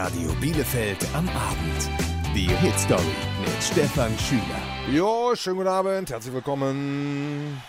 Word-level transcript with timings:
Radio 0.00 0.30
Bielefeld 0.40 1.04
am 1.12 1.28
Abend. 1.30 1.90
Die 2.32 2.46
Hit 2.46 2.78
Story 2.78 3.02
mit 3.40 3.60
Stefan 3.60 4.16
Schüler. 4.16 4.42
Jo, 4.96 5.34
schönen 5.34 5.56
guten 5.56 5.68
Abend, 5.68 6.10
herzlich 6.10 6.32
willkommen. 6.32 7.60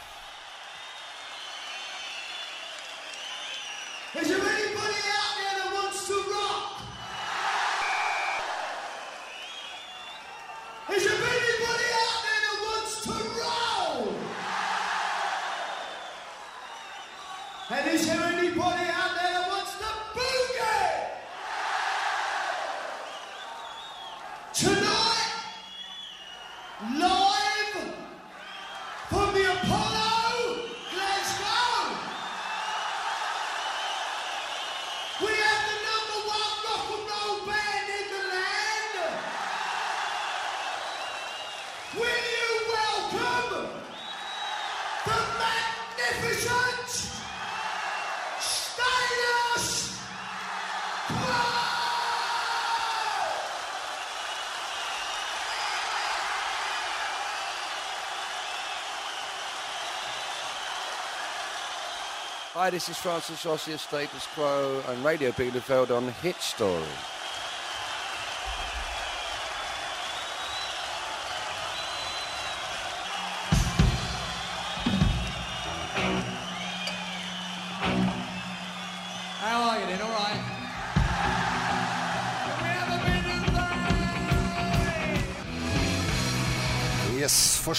Hi, 62.53 62.69
this 62.69 62.89
is 62.89 62.97
Francis 62.97 63.45
Rossi 63.45 63.73
of 63.73 63.81
Status 63.81 64.27
Quo 64.35 64.83
and 64.87 65.03
Radio 65.03 65.31
Bielefeld 65.31 65.91
on 65.95 66.09
Hit 66.21 66.35
Story. 66.41 66.83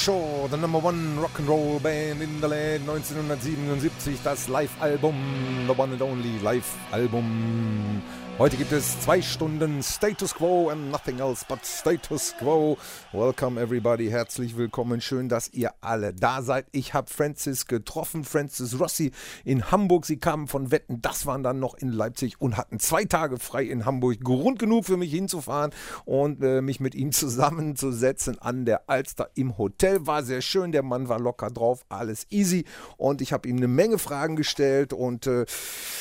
Sure, 0.01 0.49
the 0.49 0.57
number 0.57 0.79
one 0.79 1.19
Rock'n'Roll 1.19 1.83
Band 1.83 2.23
in 2.23 2.41
the 2.41 2.49
land 2.49 2.87
1977, 2.87 4.25
das 4.25 4.49
Live-Album, 4.49 5.67
the 5.67 5.75
one 5.75 5.93
and 5.93 6.01
only 6.01 6.39
Live-Album. 6.39 8.30
Heute 8.41 8.57
gibt 8.57 8.73
es 8.73 8.99
zwei 9.01 9.21
Stunden 9.21 9.83
Status 9.83 10.35
Quo 10.35 10.71
and 10.71 10.91
nothing 10.91 11.19
else 11.19 11.45
but 11.47 11.59
Status 11.63 12.35
Quo. 12.39 12.79
Welcome 13.13 13.61
everybody, 13.61 14.09
herzlich 14.09 14.57
willkommen. 14.57 15.03
Schön, 15.03 15.29
dass 15.29 15.53
ihr 15.53 15.75
alle 15.83 16.15
da 16.15 16.41
seid. 16.41 16.65
Ich 16.73 16.95
habe 16.95 17.11
Francis 17.11 17.67
getroffen, 17.67 18.25
Francis 18.25 18.81
Rossi 18.81 19.11
in 19.45 19.71
Hamburg. 19.71 20.07
Sie 20.07 20.17
kamen 20.17 20.49
von 20.49 20.71
Wetten, 20.71 21.03
das 21.03 21.27
waren 21.27 21.43
dann 21.43 21.61
noch 21.61 21.75
in 21.75 21.93
Leipzig 21.93 22.41
und 22.41 22.57
hatten 22.57 22.79
zwei 22.79 23.05
Tage 23.05 23.39
frei 23.39 23.65
in 23.65 23.85
Hamburg. 23.85 24.21
Grund 24.25 24.59
genug 24.59 24.87
für 24.87 24.97
mich 24.97 25.11
hinzufahren 25.11 25.73
und 26.07 26.43
äh, 26.43 26.63
mich 26.63 26.81
mit 26.81 26.95
ihm 26.95 27.13
zusammenzusetzen 27.13 28.39
an 28.39 28.65
der 28.65 28.89
Alster 28.89 29.29
im 29.35 29.59
Hotel. 29.59 30.07
War 30.07 30.23
sehr 30.23 30.41
schön, 30.41 30.73
der 30.73 30.83
Mann 30.83 31.11
war 31.11 31.21
locker 31.21 31.51
drauf, 31.51 31.85
alles 31.91 32.27
easy. 32.31 32.65
Und 32.97 33.21
ich 33.21 33.35
habe 33.35 33.47
ihm 33.47 33.59
eine 33.59 33.69
Menge 33.69 33.99
Fragen 33.99 34.35
gestellt 34.35 34.95
und 34.95 35.27
äh, 35.27 35.45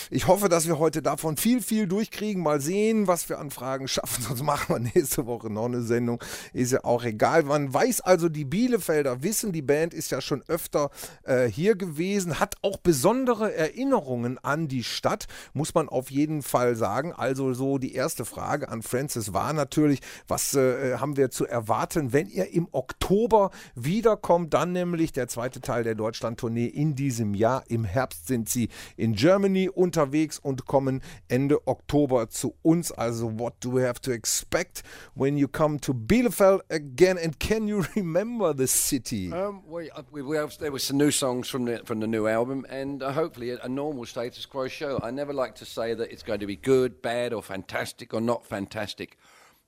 ich 0.10 0.28
hoffe, 0.28 0.48
dass 0.48 0.68
wir 0.68 0.80
heute 0.80 1.02
davon 1.02 1.36
viel, 1.36 1.62
viel 1.62 1.86
durchkriegen. 1.86 2.29
Mal 2.38 2.62
sehen, 2.62 3.08
was 3.08 3.28
wir 3.30 3.40
an 3.40 3.52
Fragen 3.52 3.88
schaffen. 3.88 4.24
Sonst 4.28 4.44
machen 4.44 4.76
wir 4.76 4.80
nächste 4.80 5.26
Woche 5.26 5.50
noch 5.50 5.66
eine 5.66 5.82
Sendung. 5.82 6.24
Ist 6.54 6.72
ja 6.72 6.84
auch 6.84 7.04
egal. 7.04 7.44
Man 7.44 7.74
weiß 7.74 8.02
also, 8.02 8.30
die 8.30 8.46
Bielefelder 8.46 9.24
wissen, 9.24 9.52
die 9.52 9.62
Band 9.62 9.94
ist 9.94 10.12
ja 10.12 10.22
schon 10.22 10.44
öfter 10.48 10.92
äh, 11.24 11.46
hier 11.48 11.76
gewesen, 11.76 12.40
hat 12.40 12.56
auch 12.62 12.78
besondere 12.78 13.54
Erinnerungen 13.54 14.38
an 14.38 14.68
die 14.68 14.84
Stadt, 14.84 15.28
muss 15.54 15.74
man 15.74 15.90
auf 15.90 16.12
jeden 16.12 16.42
Fall 16.42 16.76
sagen. 16.76 17.14
Also 17.14 17.54
so 17.54 17.78
die 17.78 17.94
erste 17.94 18.26
Frage 18.26 18.70
an 18.70 18.82
Francis 18.82 19.34
war 19.34 19.54
natürlich, 19.54 20.00
was 20.28 20.54
äh, 20.56 20.98
haben 20.98 21.18
wir 21.18 21.32
zu 21.32 21.46
erwarten, 21.46 22.14
wenn 22.14 22.28
ihr 22.28 22.54
im 22.54 22.68
Oktober 22.72 23.52
wiederkommt, 23.76 24.54
dann 24.54 24.72
nämlich 24.72 25.12
der 25.12 25.28
zweite 25.28 25.62
Teil 25.62 25.84
der 25.84 25.96
Deutschland-Tournee 25.96 26.68
in 26.68 26.96
diesem 26.96 27.34
Jahr. 27.34 27.64
Im 27.68 27.86
Herbst 27.86 28.28
sind 28.28 28.50
sie 28.50 28.70
in 28.98 29.14
Germany 29.14 29.70
unterwegs 29.70 30.40
und 30.40 30.66
kommen 30.66 31.02
Ende 31.28 31.68
Oktober 31.68 32.19
zu 32.28 32.56
uns. 32.64 32.92
Also 32.92 33.28
what 33.28 33.60
do 33.60 33.70
we 33.70 33.82
have 33.82 34.00
to 34.02 34.12
expect 34.12 34.84
when 35.14 35.38
you 35.38 35.48
come 35.48 35.80
to 35.80 35.94
Bielefeld 35.94 36.62
again 36.70 37.18
and 37.18 37.40
can 37.40 37.68
you 37.68 37.86
remember 37.96 38.54
the 38.54 38.68
city? 38.68 39.32
Um, 39.32 39.64
we, 39.68 39.90
uh, 39.92 40.04
we, 40.12 40.22
we 40.22 40.38
have, 40.38 40.58
there 40.58 40.72
were 40.72 40.80
some 40.80 40.98
new 40.98 41.12
songs 41.12 41.50
from 41.50 41.66
the 41.66 41.80
from 41.86 42.00
the 42.00 42.08
new 42.08 42.28
album, 42.28 42.66
and 42.70 43.02
uh, 43.02 43.12
hopefully 43.12 43.52
a, 43.52 43.58
a 43.64 43.70
normal 43.70 44.06
status 44.06 44.46
quo 44.46 44.68
show. 44.68 45.00
I 45.02 45.12
never 45.12 45.34
like 45.34 45.56
to 45.56 45.66
say 45.66 45.94
that 45.94 46.12
it's 46.12 46.24
going 46.24 46.40
to 46.40 46.48
be 46.48 46.56
good, 46.56 47.02
bad, 47.02 47.34
or 47.34 47.42
fantastic, 47.42 48.14
or 48.14 48.22
not 48.22 48.46
fantastic, 48.46 49.18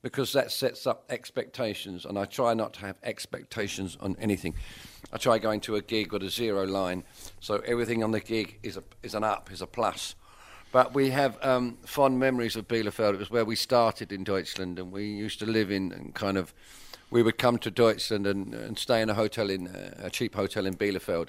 because 0.02 0.34
that 0.34 0.52
sets 0.52 0.86
up 0.88 1.06
expectations, 1.10 2.06
and 2.06 2.18
I 2.18 2.26
try 2.26 2.54
not 2.54 2.74
to 2.74 2.82
have 2.82 3.00
expectations 3.04 3.98
on 4.00 4.16
anything. 4.20 4.56
I 5.14 5.18
try 5.18 5.40
going 5.40 5.62
to 5.62 5.76
a 5.76 5.82
gig 5.82 6.12
with 6.14 6.24
a 6.24 6.30
zero 6.30 6.66
line, 6.66 7.04
so 7.40 7.58
everything 7.66 8.04
on 8.04 8.12
the 8.12 8.20
gig 8.20 8.60
is 8.64 8.78
a 8.78 8.84
is 9.04 9.16
an 9.16 9.24
up, 9.24 9.52
is 9.52 9.62
a 9.62 9.68
plus. 9.68 10.16
But 10.72 10.94
we 10.94 11.10
have 11.10 11.38
um, 11.44 11.78
fond 11.86 12.18
memories 12.18 12.56
of 12.56 12.68
Bielefeld. 12.68 13.16
It 13.16 13.20
was 13.20 13.30
where 13.30 13.44
we 13.44 13.58
started 13.58 14.12
in 14.12 14.24
Deutschland, 14.24 14.80
and 14.80 14.92
we 14.92 15.06
used 15.06 15.40
to 15.40 15.46
live 15.46 15.70
in 15.70 15.92
and 15.92 16.16
kind 16.16 16.38
of. 16.38 16.54
We 17.10 17.24
would 17.24 17.38
come 17.38 17.58
to 17.60 17.70
Deutschland 17.70 18.26
and, 18.26 18.54
and 18.54 18.80
stay 18.80 19.02
in 19.02 19.10
a 19.10 19.14
hotel 19.14 19.50
in 19.50 19.68
uh, 19.68 19.96
a 20.04 20.10
cheap 20.10 20.34
hotel 20.34 20.66
in 20.66 20.76
Bielefeld, 20.76 21.28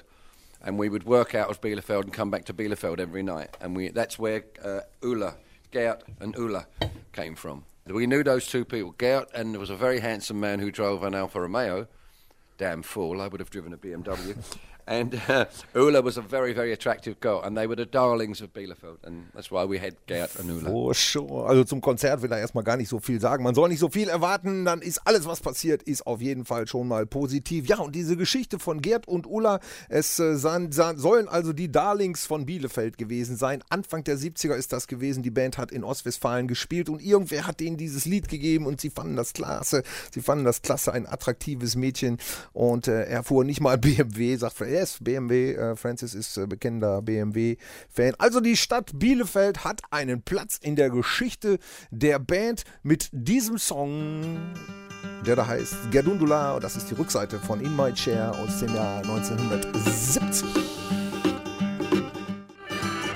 and 0.61 0.79
we 0.79 0.87
would 0.87 1.03
work 1.03 1.35
out 1.35 1.49
of 1.49 1.59
Bielefeld 1.59 2.03
and 2.03 2.13
come 2.13 2.31
back 2.31 2.45
to 2.45 2.53
Bielefeld 2.53 3.01
every 3.01 3.21
night. 3.21 3.57
And 3.59 3.75
we 3.75 3.89
that's 3.89 4.17
where 4.17 4.45
uh, 4.63 4.81
Ulla, 5.03 5.35
Gerd, 5.71 6.03
and 6.21 6.33
Ulla 6.37 6.67
came 7.11 7.35
from. 7.35 7.65
We 7.85 8.07
knew 8.07 8.23
those 8.23 8.47
two 8.47 8.63
people, 8.63 8.95
Gerd, 8.97 9.25
and 9.35 9.53
there 9.53 9.59
was 9.59 9.69
a 9.69 9.75
very 9.75 9.99
handsome 9.99 10.39
man 10.39 10.59
who 10.59 10.71
drove 10.71 11.03
an 11.03 11.13
Alfa 11.13 11.41
Romeo. 11.41 11.87
Damn 12.57 12.81
fool! 12.81 13.19
I 13.19 13.27
would 13.27 13.41
have 13.41 13.49
driven 13.49 13.73
a 13.73 13.77
BMW. 13.77 14.37
And 14.85 15.15
uh, 15.29 15.45
Ulla 15.73 16.03
was 16.03 16.17
a 16.17 16.21
very, 16.21 16.53
very 16.53 16.73
attractive 16.73 17.19
girl, 17.21 17.41
and 17.41 17.55
they 17.57 17.67
were 17.67 17.75
the 17.75 17.85
darlings 17.85 18.41
of 18.41 18.51
Bielefeld, 18.53 18.97
and 19.03 19.27
that's 19.33 19.49
why 19.49 19.63
we 19.63 19.79
had 19.79 19.95
Gerd 20.07 20.29
and 20.39 20.51
Ulla. 20.51 20.69
Oh, 20.69 20.93
sure. 20.93 21.47
Also 21.47 21.63
zum 21.63 21.79
Konzert 21.79 22.21
will 22.21 22.31
er 22.31 22.39
erstmal 22.39 22.65
gar 22.65 22.75
nicht 22.75 22.89
so 22.89 22.99
viel 22.99 23.21
sagen. 23.21 23.43
Man 23.43 23.55
soll 23.55 23.69
nicht 23.69 23.79
so 23.79 23.89
viel 23.89 24.09
erwarten, 24.09 24.65
dann 24.65 24.81
ist 24.81 24.99
alles, 25.05 25.25
was 25.25 25.39
passiert, 25.39 25.83
ist 25.83 26.05
auf 26.05 26.21
jeden 26.21 26.43
Fall 26.43 26.67
schon 26.67 26.87
mal 26.87 27.05
positiv. 27.05 27.67
Ja, 27.67 27.77
und 27.79 27.95
diese 27.95 28.17
Geschichte 28.17 28.59
von 28.59 28.81
Gerd 28.81 29.07
und 29.07 29.25
Ulla, 29.25 29.59
es 29.87 30.19
äh, 30.19 30.35
san, 30.35 30.71
san, 30.71 30.97
sollen 30.97 31.29
also 31.29 31.53
die 31.53 31.71
Darlings 31.71 32.25
von 32.25 32.45
Bielefeld 32.45 32.97
gewesen 32.97 33.37
sein. 33.37 33.63
Anfang 33.69 34.03
der 34.03 34.17
70er 34.17 34.55
ist 34.55 34.73
das 34.73 34.87
gewesen. 34.87 35.23
Die 35.23 35.31
Band 35.31 35.57
hat 35.57 35.71
in 35.71 35.83
Ostwestfalen 35.83 36.47
gespielt 36.47 36.89
und 36.89 37.01
irgendwer 37.01 37.47
hat 37.47 37.61
denen 37.61 37.77
dieses 37.77 38.05
Lied 38.05 38.27
gegeben 38.27 38.65
und 38.65 38.81
sie 38.81 38.89
fanden 38.89 39.15
das 39.15 39.31
klasse. 39.31 39.83
Sie 40.11 40.21
fanden 40.21 40.43
das 40.43 40.61
klasse, 40.61 40.91
ein 40.91 41.07
attraktives 41.07 41.75
Mädchen 41.75 42.17
und 42.51 42.89
äh, 42.89 43.05
er 43.05 43.23
fuhr 43.23 43.45
nicht 43.45 43.61
mal 43.61 43.77
BMW, 43.77 44.35
sagt 44.35 44.55
yes, 44.73 44.97
BMW, 44.99 45.53
äh, 45.53 45.75
Francis 45.75 46.15
ist 46.15 46.37
äh, 46.37 46.47
bekennender 46.47 47.01
BMW-Fan. 47.01 48.13
Also 48.17 48.39
die 48.39 48.57
Stadt 48.57 48.91
Bielefeld 48.95 49.63
hat 49.63 49.81
einen 49.91 50.23
Platz 50.23 50.57
in 50.61 50.75
der 50.75 50.89
Geschichte 50.89 51.59
der 51.91 52.19
Band 52.19 52.63
mit 52.81 53.09
diesem 53.11 53.57
Song, 53.57 54.53
der 55.25 55.35
da 55.35 55.45
heißt 55.45 55.91
Gerdundula. 55.91 56.59
Das 56.59 56.75
ist 56.75 56.89
die 56.89 56.95
Rückseite 56.95 57.39
von 57.39 57.61
In 57.61 57.75
My 57.75 57.93
Chair 57.93 58.31
aus 58.31 58.59
dem 58.59 58.73
Jahr 58.73 59.03
1970. 59.03 61.02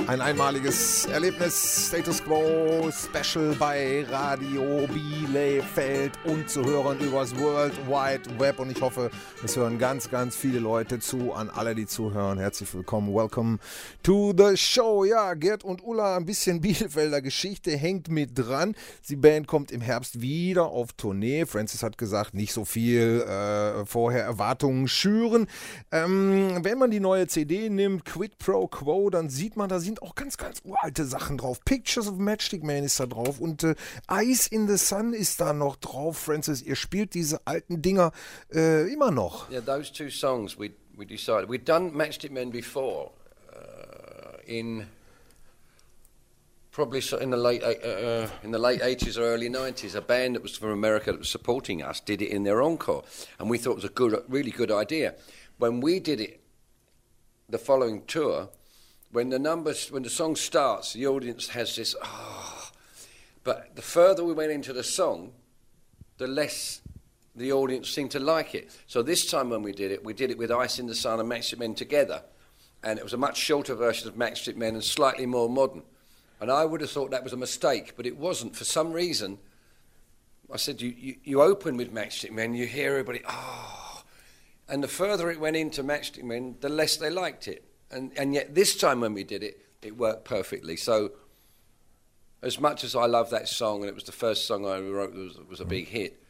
Ein 0.07 0.21
einmaliges 0.21 1.03
Erlebnis, 1.07 1.87
Status 1.89 2.23
Quo, 2.23 2.89
Special 2.91 3.53
bei 3.59 4.05
Radio 4.09 4.87
Bielefeld 4.87 6.13
und 6.23 6.49
zu 6.49 6.63
hören 6.63 6.97
übers 7.01 7.37
World 7.37 7.73
Wide 7.89 8.39
Web. 8.39 8.59
Und 8.59 8.71
ich 8.71 8.81
hoffe, 8.81 9.11
es 9.43 9.57
hören 9.57 9.77
ganz, 9.77 10.09
ganz 10.09 10.37
viele 10.37 10.59
Leute 10.59 10.99
zu. 10.99 11.33
An 11.33 11.49
alle, 11.49 11.75
die 11.75 11.87
zuhören, 11.87 12.39
herzlich 12.39 12.73
willkommen. 12.73 13.13
Welcome 13.13 13.59
to 14.01 14.33
the 14.37 14.55
show. 14.55 15.03
Ja, 15.03 15.33
Gerd 15.33 15.65
und 15.65 15.83
Ulla, 15.83 16.15
ein 16.15 16.25
bisschen 16.25 16.61
Bielefelder 16.61 17.21
Geschichte 17.21 17.71
hängt 17.71 18.07
mit 18.07 18.31
dran. 18.33 18.75
Die 19.09 19.17
Band 19.17 19.45
kommt 19.45 19.71
im 19.71 19.81
Herbst 19.81 20.21
wieder 20.21 20.67
auf 20.67 20.93
Tournee. 20.93 21.45
Francis 21.45 21.83
hat 21.83 21.97
gesagt, 21.97 22.33
nicht 22.33 22.53
so 22.53 22.63
viel 22.63 23.25
äh, 23.27 23.85
vorher 23.85 24.23
Erwartungen 24.23 24.87
schüren. 24.87 25.47
Ähm, 25.91 26.59
wenn 26.61 26.77
man 26.77 26.91
die 26.91 27.01
neue 27.01 27.27
CD 27.27 27.69
nimmt, 27.69 28.05
Quid 28.05 28.37
Pro 28.37 28.67
Quo, 28.67 29.09
dann 29.09 29.29
sieht 29.29 29.57
man, 29.57 29.67
da 29.67 29.81
sind 29.81 29.96
sind 29.97 30.03
auch 30.03 30.15
ganz, 30.15 30.37
ganz 30.37 30.61
uralte 30.63 31.05
Sachen 31.05 31.37
drauf. 31.37 31.59
Pictures 31.65 32.07
of 32.07 32.17
Matchstick 32.17 32.63
Man 32.63 32.83
ist 32.83 32.99
da 32.99 33.05
drauf 33.05 33.39
und 33.39 33.63
äh, 33.63 33.75
Ice 34.11 34.47
in 34.49 34.67
the 34.67 34.77
Sun 34.77 35.13
ist 35.13 35.41
da 35.41 35.53
noch 35.53 35.75
drauf, 35.77 36.17
Francis. 36.17 36.61
Ihr 36.61 36.75
spielt 36.75 37.13
diese 37.13 37.45
alten 37.45 37.81
Dinger 37.81 38.11
äh, 38.53 38.91
immer 38.91 39.11
noch. 39.11 39.49
Yeah, 39.49 39.61
those 39.61 39.91
two 39.91 40.09
songs 40.09 40.57
we 40.57 40.71
we 40.95 41.05
decided 41.05 41.49
we'd 41.49 41.65
done 41.65 41.91
Matchstick 41.91 42.31
Men 42.31 42.51
before 42.51 43.11
uh, 43.51 44.37
in 44.45 44.87
probably 46.71 47.01
in 47.19 47.31
the 47.31 47.37
late 47.37 47.63
uh, 47.63 47.69
uh, 47.69 48.27
in 48.43 48.51
the 48.51 48.59
late 48.59 48.81
eighties 48.83 49.17
or 49.17 49.23
early 49.23 49.49
nineties. 49.49 49.95
A 49.95 50.01
band 50.01 50.35
that 50.35 50.43
was 50.43 50.57
from 50.57 50.71
America 50.71 51.11
that 51.11 51.19
was 51.19 51.29
supporting 51.29 51.81
us 51.81 51.99
did 51.99 52.21
it 52.21 52.29
in 52.29 52.43
their 52.43 52.61
encore, 52.61 53.03
and 53.39 53.49
we 53.49 53.57
thought 53.57 53.71
it 53.71 53.83
was 53.83 53.85
a 53.85 53.89
good, 53.89 54.23
really 54.27 54.51
good 54.51 54.71
idea. 54.71 55.15
When 55.59 55.81
we 55.81 55.99
did 55.99 56.19
it, 56.19 56.39
the 57.49 57.57
following 57.57 58.03
tour, 58.05 58.49
when 59.11 59.29
the 59.29 59.39
numbers 59.39 59.91
when 59.91 60.03
the 60.03 60.09
song 60.09 60.35
starts, 60.35 60.93
the 60.93 61.07
audience 61.07 61.49
has 61.49 61.75
this 61.75 61.95
ah. 62.01 62.71
but 63.43 63.75
the 63.75 63.81
further 63.81 64.23
we 64.23 64.33
went 64.33 64.51
into 64.51 64.73
the 64.73 64.83
song, 64.83 65.31
the 66.17 66.27
less 66.27 66.81
the 67.37 67.51
audience 67.51 67.89
seemed 67.89 68.11
to 68.11 68.19
like 68.19 68.55
it. 68.55 68.75
So 68.87 69.03
this 69.03 69.29
time 69.29 69.51
when 69.51 69.61
we 69.61 69.71
did 69.71 69.91
it, 69.91 70.03
we 70.03 70.13
did 70.13 70.31
it 70.31 70.37
with 70.37 70.51
Ice 70.51 70.79
in 70.79 70.87
the 70.87 70.95
Sun 70.95 71.19
and 71.19 71.29
Matchstick 71.29 71.59
Men 71.59 71.75
together. 71.75 72.23
And 72.83 72.97
it 72.97 73.03
was 73.03 73.13
a 73.13 73.17
much 73.17 73.37
shorter 73.37 73.75
version 73.75 74.07
of 74.07 74.15
Matchstick 74.15 74.55
Men 74.55 74.73
and 74.73 74.83
slightly 74.83 75.25
more 75.25 75.47
modern. 75.47 75.83
And 76.39 76.51
I 76.51 76.65
would 76.65 76.81
have 76.81 76.89
thought 76.89 77.11
that 77.11 77.23
was 77.23 77.33
a 77.33 77.37
mistake, 77.37 77.93
but 77.95 78.05
it 78.05 78.17
wasn't. 78.17 78.55
For 78.55 78.63
some 78.63 78.91
reason, 78.91 79.37
I 80.51 80.57
said, 80.57 80.81
you, 80.81 80.93
you, 80.97 81.15
you 81.23 81.41
open 81.41 81.77
with 81.77 81.93
Matchstick 81.93 82.31
Men, 82.31 82.53
you 82.55 82.65
hear 82.65 82.91
everybody, 82.91 83.21
oh. 83.27 84.03
And 84.67 84.83
the 84.83 84.87
further 84.87 85.29
it 85.29 85.39
went 85.39 85.55
into 85.55 85.83
Matchstick 85.83 86.23
Men, 86.23 86.55
the 86.59 86.69
less 86.69 86.97
they 86.97 87.09
liked 87.09 87.47
it. 87.47 87.66
And, 87.91 88.11
and 88.17 88.33
yet 88.33 88.53
this 88.55 88.75
time 88.75 89.01
when 89.01 89.13
we 89.13 89.23
did 89.23 89.43
it, 89.43 89.59
it 89.81 89.97
worked 89.97 90.25
perfectly. 90.25 90.75
So 90.75 91.11
as 92.41 92.59
much 92.59 92.83
as 92.83 92.95
I 92.95 93.05
love 93.05 93.29
that 93.29 93.47
song, 93.47 93.81
and 93.81 93.89
it 93.89 93.95
was 93.95 94.03
the 94.03 94.11
first 94.11 94.45
song 94.45 94.65
I 94.65 94.79
wrote 94.79 95.13
that 95.13 95.19
was, 95.19 95.37
was 95.49 95.59
a 95.61 95.65
big 95.65 95.87
hit, 95.87 96.21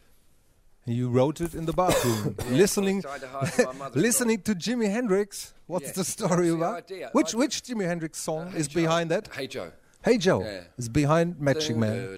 You 0.86 1.10
wrote 1.10 1.42
it 1.42 1.54
in 1.56 1.66
the 1.66 1.74
bathroom, 1.74 2.36
listening, 2.50 3.00
I 3.00 3.02
tried 3.02 3.22
to 3.22 3.28
hide 3.28 3.66
my 3.66 3.74
mother's 3.74 4.02
listening 4.02 4.42
to 4.44 4.56
Jimi 4.56 4.90
Hendrix. 4.90 5.54
What's 5.66 5.88
Yes. 5.88 5.96
the 5.96 6.04
story 6.06 6.48
the 6.50 6.56
about? 6.56 6.90
Which 7.14 7.34
I- 7.34 7.38
which 7.38 7.62
Jimi 7.64 7.86
Hendrix 7.86 8.20
song 8.20 8.52
Hey 8.52 8.60
is 8.60 8.68
Joe. 8.70 8.82
behind 8.82 9.12
that? 9.12 9.28
Hey 9.34 9.48
Joe. 9.48 9.72
Hey 10.04 10.18
Joe 10.18 10.42
Yeah. 10.44 10.62
is 10.78 10.88
behind 10.88 11.40
Matching 11.42 11.78
Man. 11.80 12.18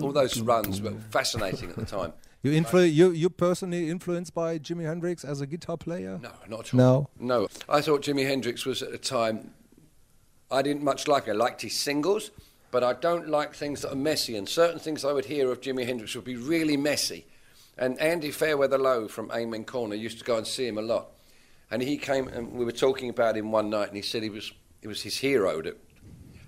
All 0.00 0.12
those 0.12 0.40
runs 0.40 0.80
were 0.82 0.92
fascinating 1.10 1.70
at 1.70 1.76
the 1.76 1.84
time. 1.86 2.12
You 2.42 2.50
influ- 2.50 2.92
you 2.92 3.12
you 3.12 3.30
personally 3.30 3.88
influenced 3.88 4.34
by 4.34 4.58
Jimi 4.58 4.84
Hendrix 4.84 5.24
as 5.24 5.40
a 5.40 5.46
guitar 5.46 5.76
player? 5.76 6.18
No, 6.20 6.32
not 6.48 6.60
at 6.66 6.74
all. 6.74 6.78
No. 6.78 7.08
No. 7.18 7.48
I 7.68 7.80
thought 7.80 8.02
Jimi 8.02 8.26
Hendrix 8.26 8.66
was 8.66 8.82
at 8.82 8.92
a 8.92 8.98
time 8.98 9.52
I 10.50 10.60
didn't 10.62 10.82
much 10.82 11.06
like. 11.06 11.28
I 11.28 11.32
liked 11.32 11.62
his 11.62 11.78
singles, 11.78 12.30
but 12.70 12.82
I 12.82 12.94
don't 12.94 13.28
like 13.28 13.54
things 13.54 13.82
that 13.82 13.92
are 13.92 13.96
messy. 13.96 14.36
And 14.36 14.48
certain 14.48 14.80
things 14.80 15.04
I 15.04 15.12
would 15.12 15.24
hear 15.24 15.50
of 15.52 15.60
Jimi 15.60 15.86
Hendrix 15.86 16.14
would 16.16 16.24
be 16.24 16.36
really 16.36 16.76
messy. 16.76 17.26
And 17.78 17.98
Andy 18.00 18.30
Fairweather 18.30 18.76
Low 18.76 19.08
from 19.08 19.30
Amen 19.30 19.64
Corner 19.64 19.94
used 19.94 20.18
to 20.18 20.24
go 20.24 20.36
and 20.36 20.46
see 20.46 20.66
him 20.66 20.78
a 20.78 20.82
lot. 20.82 21.08
And 21.70 21.80
he 21.80 21.96
came 21.96 22.28
and 22.28 22.52
we 22.52 22.64
were 22.66 22.72
talking 22.72 23.08
about 23.08 23.36
him 23.36 23.50
one 23.50 23.70
night, 23.70 23.88
and 23.88 23.96
he 23.96 24.02
said 24.02 24.22
he 24.22 24.30
was 24.30 24.52
it 24.82 24.88
was 24.88 25.00
his 25.00 25.16
hero. 25.16 25.62
That 25.62 25.78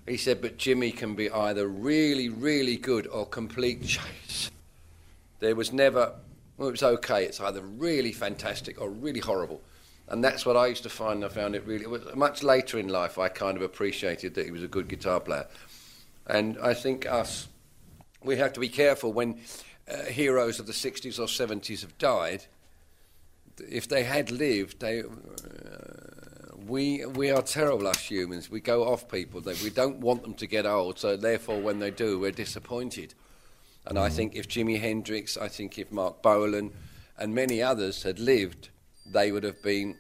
he 0.07 0.17
said, 0.17 0.43
but 0.43 0.59
Jimi 0.59 0.95
can 0.95 1.15
be 1.15 1.31
either 1.31 1.67
really, 1.67 2.29
really 2.29 2.77
good 2.77 3.07
or 3.07 3.27
complete 3.27 3.87
chase. 3.87 4.51
There 5.41 5.55
was 5.55 5.73
never, 5.73 6.15
well, 6.57 6.69
it 6.69 6.73
was 6.73 6.83
okay. 6.83 7.25
It's 7.25 7.41
either 7.41 7.61
really 7.61 8.13
fantastic 8.13 8.81
or 8.81 8.91
really 8.91 9.21
horrible. 9.21 9.61
And 10.09 10.23
that's 10.23 10.45
what 10.45 10.57
I 10.57 10.67
used 10.67 10.83
to 10.83 10.91
find. 10.91 11.25
I 11.25 11.29
found 11.29 11.55
it 11.55 11.67
really, 11.67 11.85
it 11.85 12.17
much 12.17 12.43
later 12.43 12.79
in 12.79 12.89
life, 12.89 13.19
I 13.19 13.29
kind 13.29 13.57
of 13.57 13.63
appreciated 13.63 14.35
that 14.35 14.45
he 14.45 14.51
was 14.51 14.63
a 14.63 14.69
good 14.69 14.89
guitar 14.89 15.21
player. 15.21 15.47
And 16.27 16.59
I 16.63 16.75
think 16.75 17.07
us, 17.07 17.49
we 18.23 18.37
have 18.37 18.53
to 18.55 18.61
be 18.61 18.69
careful 18.69 19.13
when 19.13 19.41
uh, 19.91 20.05
heroes 20.05 20.59
of 20.59 20.67
the 20.67 20.73
60s 20.73 21.19
or 21.19 21.27
70s 21.27 21.81
have 21.83 21.97
died. 21.99 22.45
If 23.59 23.89
they 23.89 24.05
had 24.05 24.31
lived, 24.31 24.81
they, 24.81 25.01
uh, 25.01 25.05
we, 26.67 27.05
we 27.07 27.31
are 27.31 27.43
terrible, 27.43 27.87
us 27.87 27.99
humans. 27.99 28.51
We 28.51 28.61
go 28.61 28.85
off 28.85 29.09
people. 29.09 29.41
That 29.43 29.63
we 29.63 29.71
don't 29.71 29.99
want 29.99 30.23
them 30.23 30.35
to 30.35 30.47
get 30.47 30.67
old, 30.67 30.99
so 30.99 31.17
therefore, 31.17 31.61
when 31.61 31.79
they 31.79 31.91
do, 31.91 32.19
we're 32.19 32.31
disappointed. 32.31 33.15
And 33.87 33.99
I 33.99 34.09
think 34.09 34.35
if 34.35 34.49
Jimi 34.49 34.81
Hendrix, 34.81 35.37
I 35.37 35.49
think 35.49 35.79
if 35.79 35.93
Marc 35.93 36.23
Bolan 36.23 36.73
and 37.19 37.35
many 37.35 37.63
others 37.63 38.03
had 38.03 38.19
lived, 38.19 38.71
they 39.07 39.31
would 39.31 39.45
have 39.45 39.63
been 39.63 39.97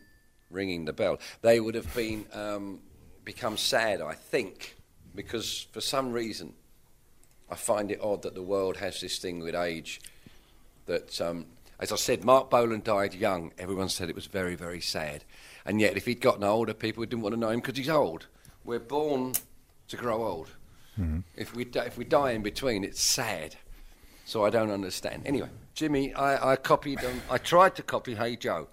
ringing 0.50 0.86
the 0.86 0.92
bell. 0.92 1.18
They 1.42 1.60
would 1.60 1.74
have 1.74 1.92
been 1.94 2.24
um, 2.32 2.80
become 3.24 3.56
sad, 3.56 4.00
I 4.00 4.14
think, 4.14 4.76
because 5.14 5.66
for 5.72 5.80
some 5.80 6.12
reason, 6.12 6.54
I 7.50 7.56
find 7.56 7.90
it 7.90 8.00
odd 8.02 8.22
that 8.22 8.34
the 8.34 8.42
world 8.42 8.78
has 8.78 9.00
this 9.00 9.18
thing 9.18 9.40
with 9.40 9.54
age. 9.54 10.00
That, 10.86 11.20
um, 11.20 11.46
as 11.78 11.92
I 11.92 11.96
said, 11.96 12.24
Marc 12.24 12.50
Bolan 12.50 12.82
died 12.82 13.14
young. 13.14 13.52
Everyone 13.58 13.88
said 13.88 14.08
it 14.08 14.14
was 14.14 14.26
very, 14.26 14.54
very 14.54 14.80
sad. 14.80 15.24
And 15.66 15.80
yet, 15.80 15.96
if 15.96 16.06
he'd 16.06 16.20
gotten 16.20 16.44
older, 16.44 16.74
people 16.74 17.04
didn't 17.04 17.22
want 17.22 17.34
to 17.34 17.40
know 17.40 17.50
him 17.50 17.60
because 17.60 17.76
he's 17.76 17.88
old. 17.88 18.26
We're 18.64 18.78
born 18.80 19.34
to 19.88 19.96
grow 19.96 20.24
old. 20.26 20.50
If 21.36 21.54
we 21.54 21.66
if 21.74 21.98
we 21.98 22.04
die 22.04 22.32
in 22.32 22.42
between, 22.42 22.84
it's 22.84 23.00
sad. 23.00 23.56
So 24.24 24.44
I 24.44 24.50
don't 24.50 24.70
understand. 24.70 25.22
Anyway, 25.26 25.48
Jimi, 25.76 26.16
I, 26.16 26.52
I 26.52 26.56
copied 26.56 27.00
them. 27.00 27.20
I 27.30 27.38
tried 27.38 27.74
to 27.76 27.82
copy 27.82 28.14
Hey 28.14 28.36
Joe, 28.36 28.68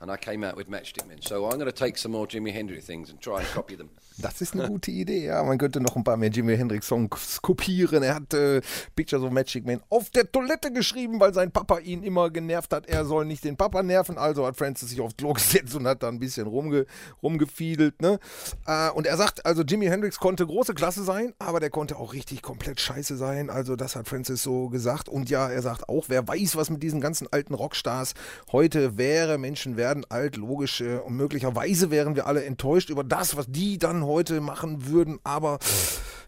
and 0.00 0.10
I 0.10 0.16
came 0.16 0.44
out 0.44 0.56
with 0.56 0.70
Matchstick 0.70 1.06
Men. 1.08 1.20
So 1.22 1.46
I'm 1.46 1.58
going 1.58 1.66
to 1.66 1.72
take 1.72 1.98
some 1.98 2.12
more 2.12 2.26
Jimi 2.26 2.52
Hendrix 2.52 2.86
things 2.86 3.10
and 3.10 3.20
try 3.20 3.40
and 3.40 3.48
copy 3.48 3.74
them. 3.74 3.90
Das 4.18 4.40
ist 4.40 4.54
eine 4.54 4.68
gute 4.68 4.90
Idee, 4.90 5.26
ja. 5.26 5.42
Man 5.42 5.58
könnte 5.58 5.80
noch 5.80 5.96
ein 5.96 6.04
paar 6.04 6.16
mehr 6.16 6.30
Jimi 6.30 6.56
Hendrix 6.56 6.86
Songs 6.86 7.40
kopieren. 7.42 8.02
Er 8.02 8.14
hat 8.16 8.34
äh, 8.34 8.60
Pictures 8.94 9.22
of 9.22 9.30
Magic 9.30 9.66
Man 9.66 9.80
auf 9.88 10.10
der 10.10 10.30
Toilette 10.30 10.72
geschrieben, 10.72 11.20
weil 11.20 11.32
sein 11.34 11.50
Papa 11.50 11.78
ihn 11.78 12.02
immer 12.02 12.30
genervt 12.30 12.72
hat. 12.72 12.86
Er 12.86 13.04
soll 13.04 13.24
nicht 13.24 13.44
den 13.44 13.56
Papa 13.56 13.82
nerven. 13.82 14.18
Also 14.18 14.46
hat 14.46 14.56
Francis 14.56 14.90
sich 14.90 15.00
aufs 15.00 15.16
Klo 15.16 15.32
gesetzt 15.32 15.74
und 15.74 15.86
hat 15.86 16.02
da 16.02 16.08
ein 16.08 16.18
bisschen 16.18 16.46
rumge 16.46 16.86
rumgefiedelt. 17.22 18.02
Ne? 18.02 18.18
Äh, 18.66 18.90
und 18.90 19.06
er 19.06 19.16
sagt, 19.16 19.46
also 19.46 19.62
Jimi 19.62 19.86
Hendrix 19.86 20.18
konnte 20.18 20.46
große 20.46 20.74
Klasse 20.74 21.04
sein, 21.04 21.32
aber 21.38 21.60
der 21.60 21.70
konnte 21.70 21.96
auch 21.96 22.12
richtig 22.12 22.42
komplett 22.42 22.80
scheiße 22.80 23.16
sein. 23.16 23.50
Also 23.50 23.76
das 23.76 23.96
hat 23.96 24.08
Francis 24.08 24.42
so 24.42 24.68
gesagt. 24.68 25.08
Und 25.08 25.30
ja, 25.30 25.48
er 25.48 25.62
sagt 25.62 25.88
auch, 25.88 26.06
wer 26.08 26.26
weiß, 26.26 26.56
was 26.56 26.70
mit 26.70 26.82
diesen 26.82 27.00
ganzen 27.00 27.28
alten 27.30 27.54
Rockstars 27.54 28.14
heute 28.50 28.98
wäre. 28.98 29.38
Menschen 29.38 29.76
werden 29.76 30.04
alt, 30.08 30.36
logisch. 30.36 30.80
Äh, 30.80 30.98
und 30.98 31.16
möglicherweise 31.16 31.90
wären 31.90 32.14
wir 32.14 32.26
alle 32.26 32.44
enttäuscht 32.44 32.90
über 32.90 33.04
das, 33.04 33.36
was 33.36 33.46
die 33.48 33.78
dann 33.78 34.01
heute 34.04 34.40
machen 34.40 34.86
würden. 34.86 35.18
Aber 35.24 35.58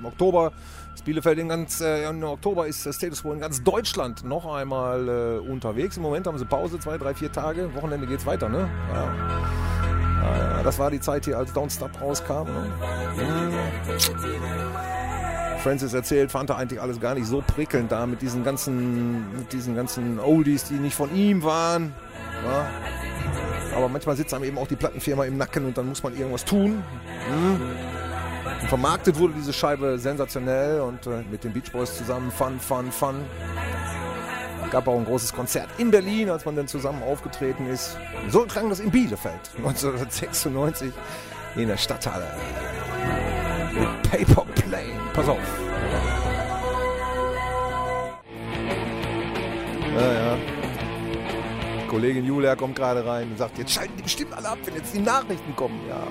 Im 0.00 0.06
Oktober 0.06 0.52
ist 0.94 1.04
Bielefeld 1.04 1.38
in 1.38 1.48
ganz, 1.48 1.80
äh, 1.82 2.08
im 2.08 2.24
Oktober 2.24 2.66
ist 2.66 2.86
äh, 2.86 2.92
Status 2.92 3.22
Quo 3.22 3.32
in 3.32 3.40
ganz 3.40 3.62
Deutschland 3.62 4.24
noch 4.24 4.46
einmal 4.46 5.08
äh, 5.08 5.38
unterwegs. 5.38 5.98
Im 5.98 6.02
Moment 6.02 6.26
haben 6.26 6.38
sie 6.38 6.46
Pause, 6.46 6.78
zwei, 6.80 6.96
drei, 6.96 7.14
vier 7.14 7.30
Tage. 7.30 7.74
Wochenende 7.74 8.06
geht's 8.06 8.24
weiter, 8.24 8.48
ne? 8.48 8.68
Ja. 8.92 9.14
Ja, 10.22 10.62
das 10.62 10.78
war 10.78 10.90
die 10.90 11.00
Zeit 11.00 11.24
hier, 11.26 11.38
als 11.38 11.54
Don't 11.54 11.74
Stop 11.74 12.00
rauskam. 12.00 12.44
Ne? 12.44 12.72
Mhm. 13.16 13.52
Francis 15.62 15.92
erzählt, 15.92 16.30
fand 16.30 16.50
er 16.50 16.56
eigentlich 16.56 16.80
alles 16.80 17.00
gar 17.00 17.14
nicht 17.14 17.26
so 17.26 17.42
prickelnd 17.46 17.92
da 17.92 18.06
mit 18.06 18.22
diesen 18.22 18.44
ganzen, 18.44 19.36
mit 19.36 19.52
diesen 19.52 19.74
ganzen 19.74 20.18
Oldies, 20.18 20.64
die 20.64 20.74
nicht 20.74 20.94
von 20.94 21.14
ihm 21.14 21.42
waren. 21.42 21.94
Aber 23.74 23.88
manchmal 23.88 24.16
sitzt 24.16 24.32
einem 24.34 24.44
eben 24.44 24.58
auch 24.58 24.66
die 24.66 24.76
Plattenfirma 24.76 25.24
im 25.24 25.36
Nacken 25.36 25.66
und 25.66 25.76
dann 25.76 25.88
muss 25.88 26.02
man 26.02 26.16
irgendwas 26.16 26.44
tun. 26.44 26.82
Mhm. 27.30 27.60
Vermarktet 28.70 29.18
wurde 29.18 29.34
diese 29.36 29.52
Scheibe 29.52 29.98
sensationell 29.98 30.80
und 30.82 31.04
äh, 31.04 31.24
mit 31.28 31.42
den 31.42 31.52
Beach 31.52 31.72
Boys 31.72 31.98
zusammen 31.98 32.30
Fun, 32.30 32.60
Fun, 32.60 32.92
Fun. 32.92 33.16
Gab 34.70 34.86
auch 34.86 34.96
ein 34.96 35.04
großes 35.04 35.32
Konzert 35.32 35.68
in 35.78 35.90
Berlin, 35.90 36.30
als 36.30 36.44
man 36.44 36.54
dann 36.54 36.68
zusammen 36.68 37.02
aufgetreten 37.02 37.66
ist. 37.66 37.96
So 38.28 38.44
klang 38.44 38.68
das 38.68 38.78
in 38.78 38.92
Bielefeld 38.92 39.40
1996 39.56 40.92
in 41.56 41.66
der 41.66 41.76
Stadthalle. 41.78 42.28
Mit 43.72 44.02
Paper 44.08 44.46
Plane. 44.54 45.00
Pass 45.14 45.28
auf. 45.28 45.38
Ja, 49.96 50.12
ja. 50.12 50.38
Kollegin 51.88 52.24
Julia 52.24 52.54
kommt 52.54 52.76
gerade 52.76 53.04
rein 53.04 53.32
und 53.32 53.36
sagt, 53.36 53.58
jetzt 53.58 53.72
schalten 53.72 53.94
die 53.96 54.04
bestimmt 54.04 54.32
alle 54.32 54.50
ab, 54.50 54.58
wenn 54.64 54.76
jetzt 54.76 54.94
die 54.94 55.00
Nachrichten 55.00 55.56
kommen. 55.56 55.80
Ja. 55.88 56.06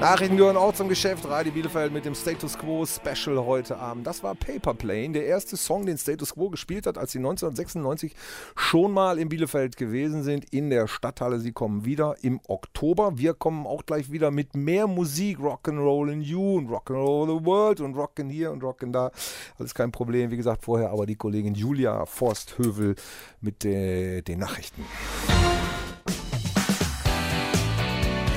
Nachrichten 0.00 0.36
gehören 0.36 0.56
auch 0.56 0.74
zum 0.74 0.88
Geschäft. 0.88 1.24
Radio 1.28 1.52
Bielefeld 1.52 1.92
mit 1.92 2.04
dem 2.04 2.14
Status 2.14 2.58
Quo 2.58 2.84
Special 2.84 3.44
heute 3.44 3.76
Abend. 3.76 4.06
Das 4.06 4.22
war 4.22 4.34
Paper 4.34 4.74
Plane, 4.74 5.10
der 5.10 5.26
erste 5.26 5.56
Song, 5.56 5.86
den 5.86 5.96
Status 5.96 6.34
Quo 6.34 6.50
gespielt 6.50 6.86
hat, 6.86 6.98
als 6.98 7.12
sie 7.12 7.18
1996 7.18 8.14
schon 8.56 8.92
mal 8.92 9.18
in 9.18 9.28
Bielefeld 9.28 9.76
gewesen 9.76 10.24
sind, 10.24 10.46
in 10.52 10.70
der 10.70 10.88
Stadthalle. 10.88 11.38
Sie 11.38 11.52
kommen 11.52 11.84
wieder 11.84 12.16
im 12.22 12.40
Oktober. 12.48 13.18
Wir 13.18 13.34
kommen 13.34 13.66
auch 13.66 13.86
gleich 13.86 14.10
wieder 14.10 14.30
mit 14.30 14.56
mehr 14.56 14.86
Musik. 14.86 15.38
Rock'n'Roll 15.38 16.12
in 16.12 16.22
You 16.22 16.56
und 16.58 16.68
Rock'n'Roll 16.68 17.38
the 17.38 17.44
World 17.44 17.80
und 17.80 17.94
Rock'n 17.94 18.28
hier 18.28 18.50
und 18.50 18.62
Rock'n 18.62 18.90
da. 18.90 19.12
Alles 19.58 19.74
kein 19.74 19.92
Problem. 19.92 20.30
Wie 20.30 20.36
gesagt, 20.36 20.64
vorher 20.64 20.90
aber 20.90 21.06
die 21.06 21.16
Kollegin 21.16 21.54
Julia 21.54 22.06
Forsthövel 22.06 22.96
mit 23.40 23.64
äh, 23.64 24.22
den 24.22 24.40
Nachrichten. 24.40 24.84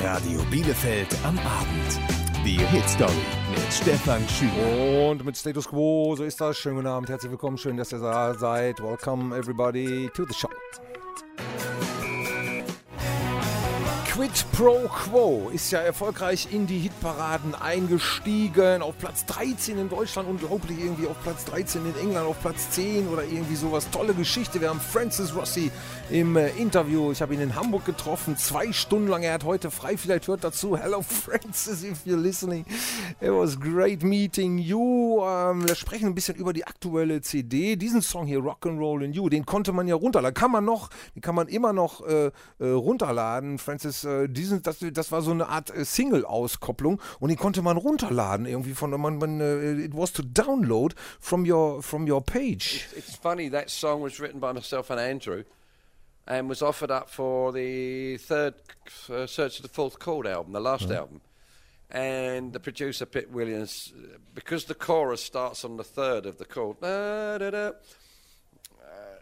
Radio 0.06 0.40
Bielefeld 0.52 1.08
am 1.24 1.36
Abend. 1.40 2.00
Die 2.46 2.60
Hit 2.60 2.88
Story 2.88 3.12
mit 3.50 3.74
Stefan 3.74 4.22
Schüler. 4.30 5.10
Und 5.10 5.26
mit 5.26 5.36
Status 5.36 5.68
Quo, 5.68 6.16
so 6.16 6.24
ist 6.24 6.40
das. 6.40 6.60
Schönen 6.60 6.76
guten 6.76 6.88
Abend, 6.88 7.10
herzlich 7.10 7.32
willkommen, 7.32 7.58
schön, 7.58 7.76
dass 7.76 7.92
ihr 7.92 7.98
da 7.98 8.36
seid. 8.36 8.80
Welcome 8.84 9.36
everybody 9.36 10.08
to 10.14 10.24
the 10.28 10.34
show. 10.36 10.48
Quid 14.16 14.46
Pro 14.54 14.88
Quo 14.88 15.50
ist 15.54 15.72
ja 15.72 15.80
erfolgreich 15.80 16.48
in 16.50 16.68
die 16.68 16.80
Hitparaden 16.80 17.54
eingestiegen. 17.54 18.82
Auf 18.82 18.98
Platz 18.98 19.26
13 19.26 19.78
in 19.78 19.90
Deutschland, 19.90 20.30
unglaublich 20.30 20.80
irgendwie 20.80 21.08
auf 21.08 21.22
Platz 21.22 21.44
13 21.44 21.86
in 21.86 22.00
England, 22.00 22.26
auf 22.26 22.40
Platz 22.40 22.70
10 22.70 23.10
oder 23.10 23.26
irgendwie 23.26 23.58
sowas. 23.58 23.90
Tolle 23.92 24.14
Geschichte. 24.14 24.62
Wir 24.62 24.70
haben 24.70 24.80
Francis 24.80 25.36
Rossi 25.36 25.70
im 26.10 26.38
äh, 26.38 26.48
Interview. 26.52 27.12
Ich 27.12 27.22
habe 27.22 27.34
ihn 27.34 27.42
in 27.42 27.56
Hamburg 27.56 27.84
getroffen, 27.84 28.38
zwei 28.38 28.72
Stunden 28.72 29.10
lang. 29.10 29.24
Er 29.24 29.34
hat 29.34 29.44
heute 29.44 29.70
frei, 29.70 29.98
vielleicht 29.98 30.30
hört 30.30 30.46
dazu. 30.46 30.78
Hello 30.78 31.02
Francis, 31.26 31.84
if 31.84 32.06
you're 32.06 32.16
listening. 32.16 32.64
It 33.20 33.32
was 33.32 33.60
great 33.60 34.02
meeting 34.02 34.60
you. 34.60 35.26
Ähm, 35.26 35.68
wir 35.68 35.76
sprechen 35.76 36.06
ein 36.06 36.16
bisschen 36.16 36.36
über 36.36 36.54
die 36.54 36.66
aktuelle 36.66 37.20
CD. 37.20 37.76
Diesen 37.76 38.02
Song 38.02 38.28
hier, 38.28 38.40
Rock'n'Roll 38.40 39.04
in 39.04 39.12
You, 39.12 39.28
den 39.28 39.46
konnte 39.46 39.74
man 39.74 39.90
ja 39.90 39.96
runterladen. 39.96 40.34
Kann 40.34 40.52
man 40.52 40.64
noch, 40.64 40.90
den 41.16 41.22
kann 41.22 41.36
man 41.36 41.50
immer 41.50 41.74
noch 41.74 42.00
äh, 42.08 42.32
äh, 42.60 42.70
runterladen. 42.70 43.58
Francis, 43.58 44.05
äh, 44.06 44.28
diesen, 44.28 44.64
das, 44.64 44.78
das 44.80 45.12
war 45.12 45.22
so 45.22 45.32
eine 45.32 45.48
Art 45.48 45.70
äh, 45.70 45.84
Single-Auskopplung 45.84 47.02
und 47.20 47.30
den 47.30 47.38
konnte 47.38 47.62
man 47.62 47.78
runterladen. 47.78 48.46
Irgendwie 48.46 48.74
von, 48.74 48.92
man, 48.92 49.18
man, 49.18 49.42
äh, 49.42 49.84
it 49.84 49.94
was 49.94 50.14
to 50.14 50.22
download 50.22 50.96
from 51.20 51.46
your, 51.50 51.82
from 51.82 52.10
your 52.10 52.22
page. 52.22 52.88
It's 52.96 53.16
funny, 53.16 53.50
that 53.50 53.70
song 53.70 54.02
was 54.02 54.20
written 54.20 54.40
by 54.40 54.54
myself 54.54 54.90
and 54.90 55.00
Andrew 55.00 55.44
and 56.28 56.50
was 56.50 56.62
offered 56.62 56.92
up 56.92 57.10
for 57.10 57.52
the 57.52 58.18
third 58.18 58.56
uh, 59.10 59.28
Search 59.28 59.58
of 59.58 59.64
the 59.64 59.70
Fourth 59.70 60.00
Chord 60.00 60.28
album, 60.28 60.54
the 60.54 60.60
last 60.60 60.90
album. 60.90 61.22
And 61.92 62.52
the 62.52 62.60
producer, 62.60 63.06
Pip 63.06 63.30
Williams, 63.32 63.94
because 64.34 64.66
the 64.66 64.74
chorus 64.74 65.24
starts 65.24 65.64
on 65.64 65.78
the 65.78 65.84
third 65.84 66.26
of 66.26 66.40
the 66.40 66.46
chord, 66.46 66.82
da, 66.82 67.38
da, 67.38 67.52
da, 67.52 67.68
uh, 67.68 67.72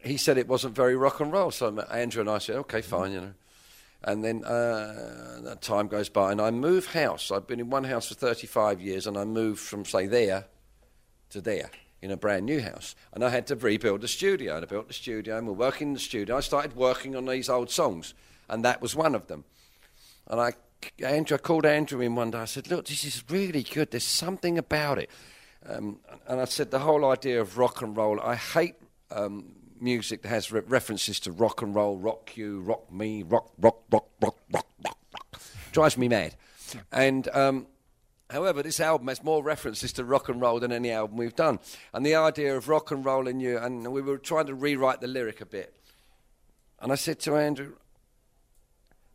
he 0.01 0.15
said 0.17 0.37
it 0.37 0.47
wasn't 0.47 0.73
very 0.73 0.95
rock 0.95 1.19
and 1.19 1.31
roll. 1.31 1.51
So 1.51 1.77
Andrew 1.91 2.21
and 2.21 2.29
I 2.29 2.37
said, 2.37 2.55
okay, 2.55 2.81
fine, 2.81 3.11
you 3.11 3.21
know. 3.21 3.33
And 4.05 4.23
then 4.23 4.43
uh, 4.43 5.55
time 5.61 5.87
goes 5.87 6.09
by, 6.09 6.31
and 6.31 6.41
I 6.41 6.51
move 6.51 6.87
house. 6.87 7.31
I've 7.31 7.47
been 7.47 7.61
in 7.61 7.69
one 7.69 7.85
house 7.85 8.09
for 8.09 8.15
35 8.15 8.81
years, 8.81 9.07
and 9.07 9.17
I 9.17 9.23
moved 9.23 9.61
from, 9.61 9.85
say, 9.85 10.07
there 10.07 10.45
to 11.29 11.39
there 11.39 11.69
in 12.01 12.11
a 12.11 12.17
brand 12.17 12.45
new 12.45 12.61
house. 12.61 12.95
And 13.13 13.23
I 13.23 13.29
had 13.29 13.47
to 13.47 13.55
rebuild 13.55 14.01
the 14.01 14.09
studio. 14.09 14.57
And 14.57 14.65
I 14.65 14.67
built 14.67 14.89
the 14.89 14.93
studio, 14.93 15.37
and 15.37 15.47
we're 15.47 15.53
working 15.53 15.89
in 15.89 15.93
the 15.93 15.99
studio. 16.01 16.35
I 16.35 16.41
started 16.41 16.75
working 16.75 17.15
on 17.15 17.25
these 17.25 17.49
old 17.49 17.71
songs, 17.71 18.13
and 18.49 18.65
that 18.65 18.81
was 18.81 18.93
one 18.93 19.15
of 19.15 19.27
them. 19.27 19.45
And 20.27 20.41
I, 20.41 20.53
Andrew, 21.01 21.35
I 21.35 21.37
called 21.37 21.65
Andrew 21.65 22.01
in 22.01 22.15
one 22.15 22.31
day. 22.31 22.39
I 22.39 22.45
said, 22.45 22.69
"Look, 22.69 22.87
this 22.87 23.05
is 23.05 23.23
really 23.29 23.63
good. 23.63 23.91
There's 23.91 24.03
something 24.03 24.57
about 24.57 24.97
it." 24.97 25.09
Um, 25.65 25.99
and 26.27 26.41
I 26.41 26.45
said, 26.45 26.71
"The 26.71 26.79
whole 26.79 27.05
idea 27.05 27.39
of 27.39 27.57
rock 27.57 27.81
and 27.81 27.95
roll. 27.95 28.19
I 28.19 28.35
hate 28.35 28.75
um, 29.09 29.55
music 29.79 30.21
that 30.23 30.29
has 30.29 30.51
re- 30.51 30.61
references 30.67 31.19
to 31.21 31.31
rock 31.31 31.61
and 31.61 31.75
roll, 31.75 31.97
rock 31.97 32.35
you, 32.35 32.61
rock 32.61 32.91
me, 32.91 33.23
rock, 33.23 33.51
rock, 33.57 33.81
rock, 33.91 34.07
rock, 34.21 34.37
rock, 34.51 34.67
rock, 34.83 34.97
rock. 35.13 35.41
Drives 35.71 35.97
me 35.97 36.07
mad." 36.07 36.35
And 36.91 37.27
um, 37.29 37.67
However, 38.33 38.63
this 38.63 38.79
album 38.79 39.09
has 39.09 39.23
more 39.23 39.43
references 39.43 39.93
to 39.93 40.03
rock 40.03 40.27
and 40.27 40.41
roll 40.41 40.59
than 40.59 40.71
any 40.71 40.89
album 40.89 41.17
we've 41.17 41.35
done. 41.35 41.59
And 41.93 42.03
the 42.03 42.15
idea 42.15 42.57
of 42.57 42.67
rock 42.67 42.89
and 42.89 43.05
roll 43.05 43.27
in 43.27 43.39
you, 43.39 43.59
and 43.59 43.91
we 43.93 44.01
were 44.01 44.17
trying 44.17 44.47
to 44.47 44.55
rewrite 44.55 45.01
the 45.01 45.07
lyric 45.07 45.39
a 45.39 45.45
bit. 45.45 45.75
And 46.79 46.91
I 46.91 46.95
said 46.95 47.19
to 47.21 47.35
Andrew, 47.35 47.73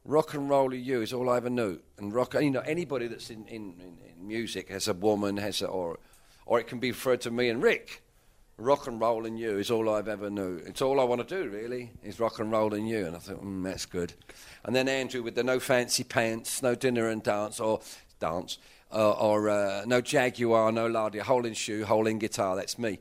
rock 0.04 0.34
and 0.34 0.48
roll 0.48 0.72
in 0.72 0.84
you 0.84 1.02
is 1.02 1.12
all 1.12 1.28
I 1.28 1.38
ever 1.38 1.50
knew. 1.50 1.80
And 1.98 2.14
rock, 2.14 2.34
you 2.34 2.50
know, 2.52 2.60
anybody 2.60 3.08
that's 3.08 3.28
in, 3.28 3.44
in, 3.46 3.74
in, 3.80 3.98
music 4.26 4.68
has 4.68 4.86
a 4.86 4.94
woman, 4.94 5.36
has 5.38 5.62
a, 5.62 5.66
or, 5.66 5.98
or 6.46 6.60
it 6.60 6.68
can 6.68 6.78
be 6.78 6.90
referred 6.90 7.20
to 7.22 7.30
me 7.30 7.48
and 7.48 7.60
Rick. 7.60 8.02
Rock 8.58 8.88
and 8.88 9.00
roll 9.00 9.24
in 9.24 9.36
you 9.36 9.56
is 9.56 9.70
all 9.70 9.88
I've 9.88 10.08
ever 10.08 10.30
knew. 10.30 10.56
It's 10.66 10.82
all 10.82 10.98
I 10.98 11.04
want 11.04 11.26
to 11.26 11.42
do, 11.42 11.48
really, 11.48 11.92
is 12.02 12.18
rock 12.18 12.40
and 12.40 12.50
roll 12.50 12.74
in 12.74 12.88
you. 12.88 13.06
And 13.06 13.14
I 13.14 13.20
thought, 13.20 13.40
mm, 13.40 13.62
that's 13.62 13.86
good. 13.86 14.14
And 14.64 14.74
then 14.74 14.88
Andrew 14.88 15.22
with 15.22 15.36
the 15.36 15.44
no 15.44 15.60
fancy 15.60 16.02
pants, 16.02 16.60
no 16.60 16.74
dinner 16.74 17.08
and 17.08 17.22
dance, 17.22 17.60
or 17.60 17.80
dance, 18.18 18.58
uh, 18.92 19.12
or 19.12 19.48
uh, 19.48 19.84
no 19.86 20.00
Jaguar, 20.00 20.72
no 20.72 20.88
Lardy, 20.88 21.20
hole 21.20 21.46
in 21.46 21.54
shoe, 21.54 21.84
hole 21.84 22.08
in 22.08 22.18
guitar. 22.18 22.56
That's 22.56 22.80
me. 22.80 22.98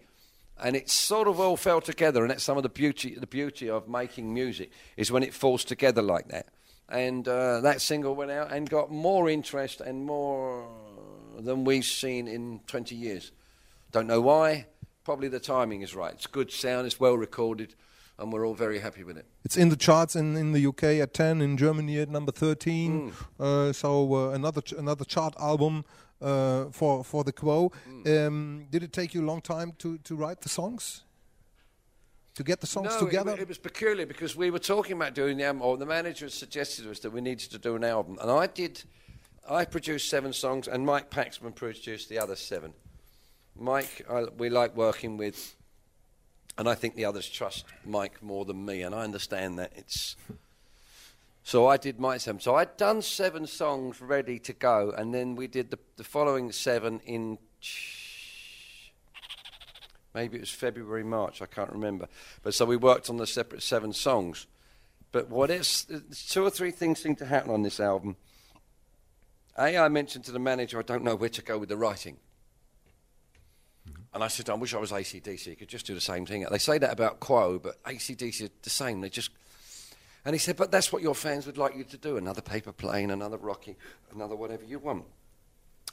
And 0.61 0.75
it 0.75 0.91
sort 0.91 1.27
of 1.27 1.39
all 1.39 1.57
fell 1.57 1.81
together, 1.81 2.21
and 2.21 2.29
that's 2.29 2.43
some 2.43 2.57
of 2.57 2.63
the 2.63 2.69
beauty. 2.69 3.15
The 3.15 3.25
beauty 3.25 3.67
of 3.67 3.87
making 3.87 4.31
music 4.31 4.71
is 4.95 5.11
when 5.11 5.23
it 5.23 5.33
falls 5.33 5.63
together 5.63 6.03
like 6.03 6.27
that. 6.27 6.49
And 6.87 7.27
uh, 7.27 7.61
that 7.61 7.81
single 7.81 8.15
went 8.15 8.29
out 8.29 8.51
and 8.51 8.69
got 8.69 8.91
more 8.91 9.27
interest 9.27 9.81
and 9.81 10.05
more 10.05 10.67
than 11.39 11.63
we've 11.63 11.83
seen 11.83 12.27
in 12.27 12.61
20 12.67 12.93
years. 12.93 13.31
Don't 13.91 14.07
know 14.07 14.21
why. 14.21 14.67
Probably 15.07 15.29
the 15.29 15.39
timing 15.39 15.83
is 15.83 15.95
right. 15.95 16.11
It's 16.11 16.27
good 16.27 16.51
sound. 16.51 16.85
It's 16.85 16.99
well 16.99 17.17
recorded, 17.17 17.75
and 18.19 18.29
we're 18.29 18.45
all 18.45 18.53
very 18.53 18.79
happy 18.79 19.05
with 19.05 19.17
it. 19.17 19.25
It's 19.45 19.55
in 19.55 19.69
the 19.69 19.77
charts 19.77 20.17
in, 20.17 20.35
in 20.35 20.51
the 20.51 20.67
UK 20.67 20.83
at 21.01 21.13
10, 21.13 21.39
in 21.39 21.55
Germany 21.55 21.99
at 21.99 22.09
number 22.09 22.33
13. 22.33 23.13
Uh, 23.39 23.71
so 23.71 24.13
uh, 24.13 24.29
another 24.31 24.59
ch- 24.59 24.73
another 24.73 25.05
chart 25.05 25.33
album 25.39 25.85
uh, 26.21 26.65
for 26.73 27.05
for 27.05 27.23
the 27.23 27.31
Quo. 27.31 27.71
Um, 28.05 28.67
did 28.69 28.83
it 28.83 28.91
take 28.91 29.13
you 29.13 29.23
a 29.23 29.27
long 29.27 29.39
time 29.39 29.71
to, 29.77 29.97
to 29.99 30.13
write 30.17 30.41
the 30.41 30.49
songs? 30.49 31.05
To 32.35 32.43
get 32.43 32.59
the 32.59 32.67
songs 32.67 32.89
no, 32.89 33.05
together? 33.05 33.31
It, 33.31 33.39
it 33.39 33.47
was 33.47 33.59
peculiar 33.59 34.05
because 34.05 34.35
we 34.35 34.51
were 34.51 34.59
talking 34.59 34.97
about 34.97 35.15
doing 35.15 35.37
the 35.37 35.45
album, 35.45 35.61
or 35.61 35.77
the 35.77 35.85
manager 35.85 36.27
suggested 36.27 36.83
to 36.83 36.91
us 36.91 36.99
that 36.99 37.11
we 37.11 37.21
needed 37.21 37.49
to 37.51 37.57
do 37.57 37.77
an 37.77 37.85
album, 37.85 38.17
and 38.21 38.29
I 38.29 38.47
did. 38.47 38.83
I 39.49 39.63
produced 39.63 40.09
seven 40.09 40.33
songs, 40.33 40.67
and 40.67 40.85
Mike 40.85 41.09
Paxman 41.09 41.55
produced 41.55 42.09
the 42.09 42.19
other 42.19 42.35
seven. 42.35 42.73
Mike, 43.59 44.05
I, 44.09 44.25
we 44.37 44.49
like 44.49 44.75
working 44.75 45.17
with, 45.17 45.55
and 46.57 46.67
I 46.67 46.75
think 46.75 46.95
the 46.95 47.05
others 47.05 47.29
trust 47.29 47.65
Mike 47.85 48.21
more 48.21 48.45
than 48.45 48.65
me, 48.65 48.81
and 48.81 48.93
I 48.93 49.03
understand 49.03 49.59
that 49.59 49.71
it's. 49.75 50.15
So 51.43 51.65
I 51.65 51.77
did 51.77 51.97
my 51.97 52.17
seven. 52.17 52.41
So 52.41 52.55
I'd 52.55 52.75
done 52.75 53.01
seven 53.01 53.47
songs 53.47 54.01
ready 54.01 54.37
to 54.39 54.53
go, 54.53 54.93
and 54.97 55.13
then 55.13 55.35
we 55.35 55.47
did 55.47 55.71
the, 55.71 55.79
the 55.95 56.03
following 56.03 56.51
seven 56.51 56.99
in 57.05 57.37
maybe 60.13 60.37
it 60.37 60.41
was 60.41 60.49
February, 60.49 61.03
March, 61.03 61.41
I 61.41 61.45
can't 61.45 61.71
remember. 61.71 62.07
But 62.41 62.55
so 62.55 62.65
we 62.65 62.75
worked 62.75 63.09
on 63.09 63.17
the 63.17 63.27
separate 63.27 63.61
seven 63.61 63.93
songs. 63.93 64.47
But 65.11 65.29
what 65.29 65.51
is 65.51 65.85
two 66.27 66.43
or 66.43 66.49
three 66.49 66.71
things 66.71 66.99
seem 66.99 67.15
to 67.17 67.25
happen 67.25 67.51
on 67.51 67.61
this 67.61 67.79
album. 67.79 68.17
A, 69.57 69.77
I 69.77 69.89
mentioned 69.89 70.25
to 70.25 70.31
the 70.31 70.39
manager, 70.39 70.79
I 70.79 70.81
don't 70.81 71.03
know 71.03 71.15
where 71.15 71.29
to 71.29 71.41
go 71.41 71.57
with 71.57 71.69
the 71.69 71.77
writing. 71.77 72.17
And 74.17 74.23
I 74.23 74.29
said, 74.29 74.49
I 74.49 74.55
wish 74.55 74.73
I 74.73 74.79
was 74.79 74.91
ACDC. 74.91 75.45
You 75.45 75.55
could 75.55 75.67
just 75.67 75.85
do 75.85 75.93
the 75.93 76.01
same 76.01 76.25
thing. 76.25 76.43
They 76.49 76.57
say 76.57 76.79
that 76.79 76.91
about 76.91 77.19
Quo, 77.19 77.59
but 77.59 77.83
ACDC 77.83 78.47
are 78.47 78.51
the 78.63 78.69
same. 78.71 78.99
They 78.99 79.09
just. 79.09 79.29
And 80.25 80.33
he 80.33 80.39
said, 80.39 80.57
but 80.57 80.71
that's 80.71 80.91
what 80.91 81.03
your 81.03 81.13
fans 81.13 81.45
would 81.45 81.59
like 81.59 81.75
you 81.75 81.83
to 81.83 81.97
do. 81.97 82.17
Another 82.17 82.41
paper 82.41 82.71
plane, 82.71 83.11
another 83.11 83.37
Rocky, 83.37 83.75
another 84.11 84.35
whatever 84.35 84.63
you 84.63 84.79
want. 84.79 85.05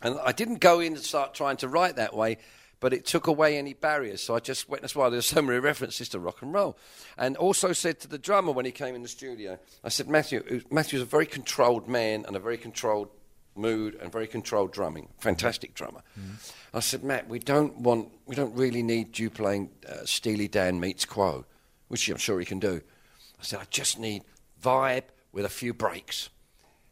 And 0.00 0.18
I 0.24 0.32
didn't 0.32 0.60
go 0.60 0.80
in 0.80 0.94
and 0.94 1.02
start 1.02 1.34
trying 1.34 1.58
to 1.58 1.68
write 1.68 1.96
that 1.96 2.16
way, 2.16 2.38
but 2.80 2.94
it 2.94 3.04
took 3.04 3.26
away 3.26 3.58
any 3.58 3.74
barriers. 3.74 4.22
So 4.22 4.34
I 4.34 4.40
just 4.40 4.70
went, 4.70 4.80
that's 4.80 4.96
why 4.96 5.10
there's 5.10 5.26
so 5.26 5.42
many 5.42 5.58
references 5.58 6.08
to 6.08 6.18
rock 6.18 6.40
and 6.40 6.50
roll. 6.50 6.78
And 7.18 7.36
also 7.36 7.74
said 7.74 8.00
to 8.00 8.08
the 8.08 8.16
drummer 8.16 8.52
when 8.52 8.64
he 8.64 8.72
came 8.72 8.94
in 8.94 9.02
the 9.02 9.08
studio, 9.08 9.58
I 9.84 9.90
said, 9.90 10.08
Matthew, 10.08 10.62
Matthew's 10.70 11.02
a 11.02 11.04
very 11.04 11.26
controlled 11.26 11.88
man 11.88 12.24
and 12.26 12.36
a 12.36 12.40
very 12.40 12.56
controlled 12.56 13.10
mood 13.56 13.96
and 14.00 14.10
very 14.10 14.26
controlled 14.26 14.72
drumming. 14.72 15.08
Fantastic 15.18 15.72
mm. 15.72 15.74
drummer. 15.74 16.02
Mm. 16.18 16.52
I 16.72 16.80
said, 16.80 17.04
Matt, 17.04 17.28
we 17.28 17.38
don't 17.38 17.78
want, 17.78 18.08
we 18.26 18.34
don't 18.34 18.54
really 18.54 18.82
need 18.82 19.18
you 19.18 19.30
playing 19.30 19.70
uh, 19.88 20.04
Steely 20.04 20.48
Dan 20.48 20.80
meets 20.80 21.04
Quo, 21.04 21.44
which 21.88 22.08
I'm 22.08 22.16
sure 22.16 22.38
he 22.38 22.46
can 22.46 22.58
do. 22.58 22.80
I 23.40 23.42
said, 23.42 23.60
I 23.60 23.64
just 23.70 23.98
need 23.98 24.24
vibe 24.62 25.04
with 25.32 25.44
a 25.44 25.50
few 25.50 25.74
breaks. 25.74 26.30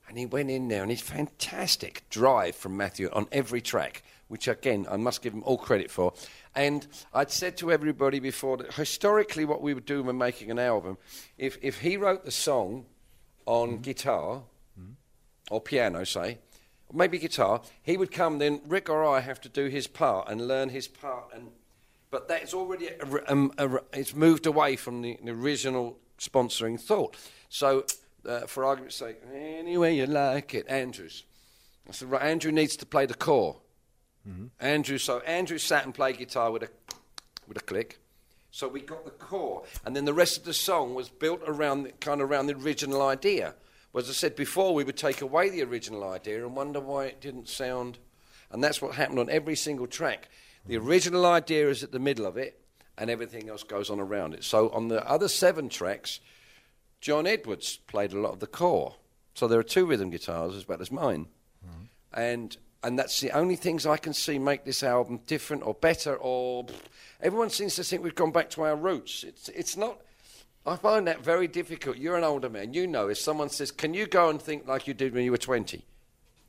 And 0.08 0.18
he 0.18 0.26
went 0.26 0.50
in 0.50 0.68
there 0.68 0.82
and 0.82 0.90
he's 0.90 1.00
fantastic 1.00 2.04
drive 2.10 2.54
from 2.54 2.76
Matthew 2.76 3.08
on 3.12 3.26
every 3.32 3.62
track, 3.62 4.02
which 4.28 4.46
again, 4.46 4.86
I 4.90 4.96
must 4.98 5.22
give 5.22 5.32
him 5.32 5.42
all 5.44 5.56
credit 5.56 5.90
for. 5.90 6.12
And 6.54 6.86
I'd 7.14 7.30
said 7.30 7.56
to 7.58 7.72
everybody 7.72 8.20
before 8.20 8.58
that 8.58 8.74
historically, 8.74 9.46
what 9.46 9.62
we 9.62 9.72
would 9.72 9.86
do 9.86 10.02
when 10.02 10.18
making 10.18 10.50
an 10.50 10.58
album, 10.58 10.98
if, 11.38 11.56
if 11.62 11.80
he 11.80 11.96
wrote 11.96 12.24
the 12.24 12.30
song 12.30 12.84
on 13.46 13.78
mm. 13.78 13.82
guitar 13.82 14.42
or 15.50 15.60
piano, 15.60 16.04
say, 16.04 16.38
maybe 16.92 17.18
guitar, 17.18 17.62
he 17.82 17.96
would 17.96 18.10
come, 18.10 18.38
then 18.38 18.60
Rick 18.66 18.88
or 18.88 19.04
I 19.04 19.20
have 19.20 19.40
to 19.42 19.48
do 19.48 19.66
his 19.66 19.86
part 19.86 20.28
and 20.28 20.46
learn 20.46 20.68
his 20.68 20.88
part. 20.88 21.30
and 21.34 21.48
But 22.10 22.28
that's 22.28 22.54
already, 22.54 22.88
a, 22.88 23.32
um, 23.32 23.52
a, 23.58 23.78
it's 23.92 24.14
moved 24.14 24.46
away 24.46 24.76
from 24.76 25.02
the, 25.02 25.18
the 25.22 25.32
original 25.32 25.98
sponsoring 26.18 26.80
thought. 26.80 27.16
So, 27.48 27.84
uh, 28.28 28.40
for 28.46 28.64
argument's 28.64 28.96
sake, 28.96 29.16
any 29.34 29.76
way 29.76 29.96
you 29.96 30.06
like 30.06 30.54
it, 30.54 30.66
Andrews. 30.68 31.24
I 31.88 31.92
said, 31.92 32.10
right, 32.10 32.22
Andrew 32.22 32.52
needs 32.52 32.76
to 32.76 32.86
play 32.86 33.06
the 33.06 33.14
core. 33.14 33.56
Andrew, 34.60 34.98
so 34.98 35.18
Andrew 35.20 35.58
sat 35.58 35.84
and 35.84 35.92
played 35.92 36.18
guitar 36.18 36.52
with 36.52 36.62
a, 36.62 36.68
with 37.48 37.56
a 37.56 37.60
click. 37.60 37.98
So 38.52 38.68
we 38.68 38.80
got 38.80 39.04
the 39.04 39.10
core, 39.10 39.64
and 39.84 39.96
then 39.96 40.04
the 40.04 40.12
rest 40.12 40.38
of 40.38 40.44
the 40.44 40.52
song 40.52 40.94
was 40.94 41.08
built 41.08 41.40
around 41.46 41.84
the, 41.84 41.92
kind 41.92 42.20
of 42.20 42.30
around 42.30 42.46
the 42.46 42.54
original 42.54 43.02
idea. 43.02 43.54
Well, 43.92 44.02
as 44.02 44.10
I 44.10 44.14
said 44.14 44.36
before, 44.36 44.74
we 44.74 44.84
would 44.84 44.96
take 44.96 45.20
away 45.20 45.50
the 45.50 45.62
original 45.62 46.04
idea 46.04 46.44
and 46.44 46.56
wonder 46.56 46.80
why 46.80 47.06
it 47.06 47.20
didn't 47.20 47.48
sound. 47.48 47.98
And 48.50 48.62
that's 48.62 48.80
what 48.80 48.94
happened 48.94 49.18
on 49.18 49.30
every 49.30 49.56
single 49.56 49.86
track. 49.86 50.28
The 50.66 50.76
original 50.76 51.26
idea 51.26 51.68
is 51.68 51.82
at 51.82 51.92
the 51.92 51.98
middle 51.98 52.24
of 52.24 52.36
it, 52.36 52.60
and 52.96 53.10
everything 53.10 53.48
else 53.48 53.62
goes 53.62 53.90
on 53.90 54.00
around 54.00 54.34
it. 54.34 54.44
So 54.44 54.70
on 54.70 54.88
the 54.88 55.06
other 55.08 55.28
seven 55.28 55.68
tracks, 55.68 56.20
John 57.00 57.26
Edwards 57.26 57.78
played 57.88 58.12
a 58.12 58.20
lot 58.20 58.32
of 58.32 58.40
the 58.40 58.46
core. 58.46 58.94
So 59.34 59.48
there 59.48 59.58
are 59.58 59.64
two 59.64 59.86
rhythm 59.86 60.10
guitars 60.10 60.54
as 60.54 60.68
well 60.68 60.80
as 60.80 60.92
mine. 60.92 61.26
Mm-hmm. 61.66 62.20
And 62.20 62.56
and 62.84 62.98
that's 62.98 63.20
the 63.20 63.30
only 63.30 63.56
things 63.56 63.86
I 63.86 63.96
can 63.96 64.12
see 64.12 64.38
make 64.38 64.64
this 64.64 64.82
album 64.82 65.20
different 65.26 65.64
or 65.64 65.74
better 65.74 66.16
or 66.16 66.66
everyone 67.20 67.48
seems 67.48 67.76
to 67.76 67.84
think 67.84 68.02
we've 68.02 68.14
gone 68.14 68.32
back 68.32 68.50
to 68.50 68.62
our 68.62 68.76
roots. 68.76 69.24
It's 69.24 69.48
it's 69.48 69.76
not 69.76 70.00
I 70.64 70.76
find 70.76 71.06
that 71.08 71.24
very 71.24 71.48
difficult. 71.48 71.96
You're 71.96 72.16
an 72.16 72.24
older 72.24 72.48
man, 72.48 72.72
you 72.72 72.86
know 72.86 73.08
if 73.08 73.18
someone 73.18 73.48
says, 73.48 73.70
Can 73.70 73.94
you 73.94 74.06
go 74.06 74.30
and 74.30 74.40
think 74.40 74.66
like 74.66 74.86
you 74.86 74.94
did 74.94 75.14
when 75.14 75.24
you 75.24 75.30
were 75.30 75.38
twenty? 75.38 75.84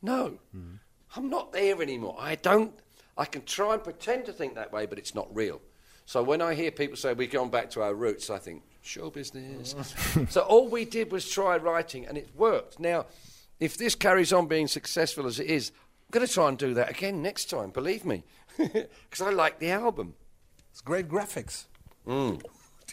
No. 0.01 0.39
Hmm. 0.51 0.75
I'm 1.15 1.29
not 1.29 1.51
there 1.53 1.81
anymore. 1.81 2.15
I 2.19 2.35
don't 2.35 2.73
I 3.17 3.25
can 3.25 3.43
try 3.43 3.73
and 3.73 3.83
pretend 3.83 4.25
to 4.25 4.33
think 4.33 4.55
that 4.55 4.71
way, 4.71 4.85
but 4.85 4.97
it's 4.97 5.13
not 5.13 5.33
real. 5.35 5.61
So 6.05 6.21
when 6.21 6.41
I 6.41 6.53
hear 6.53 6.71
people 6.71 6.97
say 6.97 7.13
we've 7.13 7.31
gone 7.31 7.49
back 7.49 7.69
to 7.71 7.81
our 7.81 7.93
roots, 7.93 8.29
I 8.29 8.37
think, 8.39 8.63
show 8.81 9.09
business. 9.09 9.75
so 10.29 10.41
all 10.41 10.67
we 10.67 10.85
did 10.85 11.11
was 11.11 11.29
try 11.29 11.57
writing 11.57 12.05
and 12.05 12.17
it 12.17 12.29
worked. 12.35 12.79
Now, 12.79 13.05
if 13.59 13.77
this 13.77 13.95
carries 13.95 14.33
on 14.33 14.47
being 14.47 14.67
successful 14.67 15.25
as 15.27 15.39
it 15.39 15.47
is, 15.47 15.71
I'm 16.01 16.19
going 16.19 16.27
to 16.27 16.33
try 16.33 16.49
and 16.49 16.57
do 16.57 16.73
that 16.73 16.89
again 16.89 17.21
next 17.21 17.49
time, 17.49 17.69
believe 17.69 18.05
me. 18.05 18.23
Because 18.57 19.21
I 19.21 19.29
like 19.29 19.59
the 19.59 19.71
album. 19.71 20.15
It's 20.71 20.81
great 20.81 21.07
graphics. 21.07 21.65
Hmm. 22.05 22.35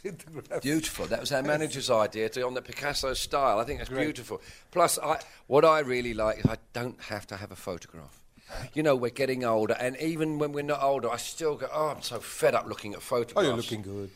Did 0.03 0.19
the 0.19 0.31
graphics. 0.41 0.63
Beautiful. 0.63 1.07
That 1.07 1.21
was 1.21 1.33
our 1.33 1.43
manager's 1.43 1.91
idea 1.91 2.29
to 2.31 2.47
on 2.47 2.55
the 2.55 2.63
Picasso 2.63 3.13
style. 3.15 3.59
I 3.59 3.65
think 3.65 3.79
that's 3.81 3.91
beautiful. 3.91 4.41
Plus, 4.71 4.99
I, 4.99 5.21
what 5.47 5.65
I 5.65 5.81
really 5.81 6.15
like 6.15 6.39
is 6.39 6.47
I 6.47 6.57
don't 6.73 7.01
have 7.03 7.27
to 7.29 7.37
have 7.37 7.51
a 7.53 7.57
photograph. 7.57 8.21
You 8.75 8.83
know, 8.83 8.97
we're 8.97 9.11
getting 9.11 9.45
older, 9.45 9.75
and 9.79 9.97
even 9.99 10.39
when 10.39 10.53
we're 10.53 10.65
not 10.65 10.83
older, 10.83 11.09
I 11.09 11.19
still 11.19 11.55
go, 11.57 11.69
oh, 11.73 11.89
I'm 11.91 12.03
so 12.03 12.19
fed 12.19 12.55
up 12.55 12.67
looking 12.67 12.95
at 12.95 13.03
photographs. 13.03 13.37
Oh, 13.37 13.43
you're 13.43 13.57
looking 13.57 13.83
good. 13.83 14.11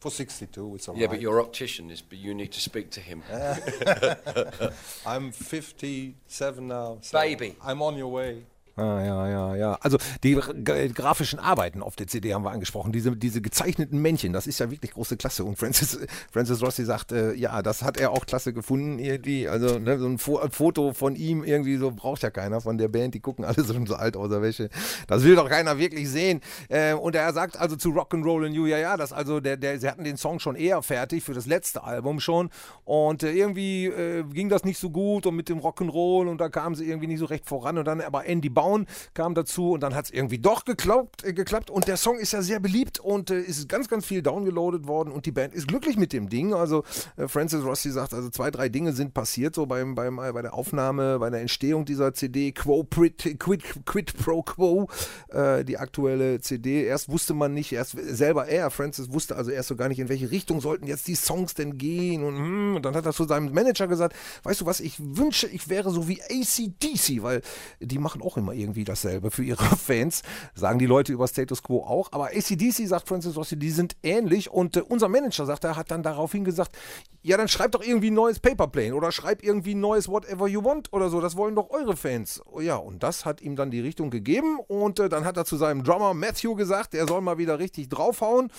For 0.00 0.10
62, 0.10 0.74
it's 0.74 0.88
all 0.88 0.96
Yeah, 0.96 1.02
right. 1.06 1.10
but 1.12 1.20
your 1.20 1.40
optician 1.40 1.90
is, 1.90 2.00
but 2.02 2.18
you 2.18 2.34
need 2.34 2.52
to 2.52 2.60
speak 2.60 2.90
to 2.92 3.00
him. 3.00 3.22
I'm 5.06 5.30
57 5.32 6.66
now. 6.68 6.98
so 7.02 7.18
Baby. 7.18 7.56
I'm 7.62 7.82
on 7.82 7.96
your 7.96 8.08
way. 8.08 8.42
Ah, 8.80 9.04
ja, 9.04 9.28
ja, 9.28 9.56
ja. 9.56 9.78
Also 9.82 9.98
die 10.22 10.38
gra- 10.38 10.88
grafischen 10.88 11.38
Arbeiten 11.38 11.82
auf 11.82 11.96
der 11.96 12.06
CD 12.06 12.32
haben 12.32 12.44
wir 12.44 12.50
angesprochen. 12.50 12.92
Diese, 12.92 13.14
diese 13.14 13.42
gezeichneten 13.42 14.00
Männchen, 14.00 14.32
das 14.32 14.46
ist 14.46 14.58
ja 14.58 14.70
wirklich 14.70 14.92
große 14.92 15.18
Klasse. 15.18 15.44
Und 15.44 15.58
Francis, 15.58 15.98
Francis 16.32 16.62
Rossi 16.62 16.86
sagt, 16.86 17.12
äh, 17.12 17.34
ja, 17.34 17.60
das 17.60 17.82
hat 17.82 17.98
er 17.98 18.10
auch 18.12 18.24
klasse 18.24 18.54
gefunden 18.54 18.98
irgendwie. 18.98 19.48
Also 19.48 19.78
ne, 19.78 19.98
so 19.98 20.06
ein 20.06 20.16
Fo 20.16 20.40
Foto 20.50 20.94
von 20.94 21.14
ihm 21.14 21.44
irgendwie 21.44 21.76
so 21.76 21.90
braucht 21.90 22.22
ja 22.22 22.30
keiner 22.30 22.62
von 22.62 22.78
der 22.78 22.88
Band. 22.88 23.12
Die 23.14 23.20
gucken 23.20 23.44
alle 23.44 23.62
so 23.86 23.94
alt 23.94 24.16
aus 24.16 24.30
der 24.30 24.40
Wäsche. 24.40 24.70
Das 25.08 25.24
will 25.24 25.36
doch 25.36 25.50
keiner 25.50 25.76
wirklich 25.78 26.08
sehen. 26.08 26.40
Äh, 26.70 26.94
und 26.94 27.14
er 27.14 27.30
sagt 27.34 27.58
also 27.58 27.76
zu 27.76 27.90
Rock'n'Roll 27.90 28.46
in 28.46 28.54
You, 28.54 28.64
ja, 28.64 28.78
ja, 28.78 28.96
das 28.96 29.12
also 29.12 29.40
der, 29.40 29.58
der, 29.58 29.78
sie 29.78 29.88
hatten 29.90 30.04
den 30.04 30.16
Song 30.16 30.40
schon 30.40 30.56
eher 30.56 30.80
fertig 30.82 31.22
für 31.22 31.34
das 31.34 31.44
letzte 31.44 31.84
Album 31.84 32.18
schon. 32.18 32.48
Und 32.84 33.24
äh, 33.24 33.32
irgendwie 33.32 33.88
äh, 33.88 34.24
ging 34.24 34.48
das 34.48 34.64
nicht 34.64 34.78
so 34.78 34.88
gut 34.88 35.26
und 35.26 35.36
mit 35.36 35.50
dem 35.50 35.58
Rock'n'Roll 35.58 36.28
und 36.30 36.40
da 36.40 36.48
kamen 36.48 36.74
sie 36.76 36.86
irgendwie 36.86 37.08
nicht 37.08 37.18
so 37.18 37.26
recht 37.26 37.44
voran. 37.46 37.76
Und 37.76 37.84
dann 37.84 38.00
aber 38.00 38.24
Andy 38.24 38.48
Baum 38.48 38.69
kam 39.14 39.34
dazu 39.34 39.72
und 39.72 39.80
dann 39.80 39.94
hat 39.94 40.06
es 40.06 40.10
irgendwie 40.10 40.38
doch 40.38 40.64
geklappt, 40.64 41.24
äh, 41.24 41.32
geklappt. 41.32 41.70
Und 41.70 41.88
der 41.88 41.96
Song 41.96 42.18
ist 42.18 42.32
ja 42.32 42.42
sehr 42.42 42.60
beliebt 42.60 42.98
und 42.98 43.30
äh, 43.30 43.40
ist 43.40 43.68
ganz, 43.68 43.88
ganz 43.88 44.06
viel 44.06 44.22
downgeloadet 44.22 44.86
worden 44.86 45.12
und 45.12 45.26
die 45.26 45.32
Band 45.32 45.54
ist 45.54 45.68
glücklich 45.68 45.96
mit 45.96 46.12
dem 46.12 46.28
Ding. 46.28 46.54
Also 46.54 46.84
äh, 47.16 47.28
Francis 47.28 47.64
Rossi 47.64 47.90
sagt, 47.90 48.14
also 48.14 48.30
zwei, 48.30 48.50
drei 48.50 48.68
Dinge 48.68 48.92
sind 48.92 49.14
passiert 49.14 49.54
so 49.54 49.66
beim, 49.66 49.94
beim, 49.94 50.18
äh, 50.18 50.32
bei 50.32 50.42
der 50.42 50.54
Aufnahme, 50.54 51.18
bei 51.18 51.30
der 51.30 51.40
Entstehung 51.40 51.84
dieser 51.84 52.14
CD. 52.14 52.52
Quo 52.52 52.84
Prit, 52.84 53.38
Quid, 53.38 53.86
Quid 53.86 54.16
Pro 54.16 54.42
Quo, 54.42 54.88
äh, 55.28 55.64
die 55.64 55.78
aktuelle 55.78 56.40
CD. 56.40 56.84
Erst 56.84 57.08
wusste 57.08 57.34
man 57.34 57.54
nicht, 57.54 57.72
erst 57.72 57.96
selber 57.98 58.46
er, 58.46 58.70
Francis, 58.70 59.12
wusste 59.12 59.36
also 59.36 59.50
erst 59.50 59.68
so 59.68 59.76
gar 59.76 59.88
nicht, 59.88 59.98
in 59.98 60.08
welche 60.08 60.30
Richtung 60.30 60.60
sollten 60.60 60.86
jetzt 60.86 61.08
die 61.08 61.14
Songs 61.14 61.54
denn 61.54 61.78
gehen. 61.78 62.24
Und, 62.24 62.36
hm, 62.36 62.76
und 62.76 62.84
dann 62.84 62.94
hat 62.94 63.06
er 63.06 63.12
zu 63.12 63.24
seinem 63.24 63.52
Manager 63.52 63.88
gesagt, 63.88 64.16
weißt 64.42 64.60
du 64.60 64.66
was, 64.66 64.80
ich 64.80 64.96
wünsche, 64.98 65.46
ich 65.46 65.68
wäre 65.68 65.90
so 65.90 66.08
wie 66.08 66.22
ACDC, 66.22 67.22
weil 67.22 67.42
die 67.80 67.98
machen 67.98 68.22
auch 68.22 68.36
immer 68.36 68.49
irgendwie 68.52 68.84
dasselbe 68.84 69.30
für 69.30 69.44
ihre 69.44 69.64
Fans, 69.76 70.22
sagen 70.54 70.78
die 70.78 70.86
Leute 70.86 71.12
über 71.12 71.26
Status 71.28 71.62
Quo 71.62 71.82
auch. 71.82 72.12
Aber 72.12 72.26
ACDC, 72.26 72.86
sagt 72.86 73.08
Francis 73.08 73.36
Rossi, 73.36 73.56
die 73.56 73.70
sind 73.70 73.96
ähnlich. 74.02 74.50
Und 74.50 74.76
äh, 74.76 74.82
unser 74.82 75.08
Manager, 75.08 75.46
sagt 75.46 75.64
er, 75.64 75.76
hat 75.76 75.90
dann 75.90 76.02
daraufhin 76.02 76.44
gesagt, 76.44 76.76
ja, 77.22 77.36
dann 77.36 77.48
schreibt 77.48 77.74
doch 77.74 77.82
irgendwie 77.82 78.10
ein 78.10 78.14
neues 78.14 78.40
Paperplane 78.40 78.94
oder 78.94 79.12
schreibt 79.12 79.42
irgendwie 79.42 79.74
ein 79.74 79.80
neues 79.80 80.08
Whatever 80.08 80.48
You 80.48 80.64
Want 80.64 80.92
oder 80.92 81.10
so. 81.10 81.20
Das 81.20 81.36
wollen 81.36 81.54
doch 81.54 81.70
eure 81.70 81.96
Fans. 81.96 82.40
Oh 82.46 82.60
ja, 82.60 82.76
und 82.76 83.02
das 83.02 83.24
hat 83.24 83.40
ihm 83.40 83.56
dann 83.56 83.70
die 83.70 83.80
Richtung 83.80 84.10
gegeben. 84.10 84.58
Und 84.68 84.98
äh, 84.98 85.08
dann 85.08 85.24
hat 85.24 85.36
er 85.36 85.44
zu 85.44 85.56
seinem 85.56 85.84
Drummer 85.84 86.14
Matthew 86.14 86.54
gesagt, 86.54 86.94
er 86.94 87.06
soll 87.06 87.20
mal 87.20 87.38
wieder 87.38 87.58
richtig 87.58 87.88
draufhauen. 87.88 88.50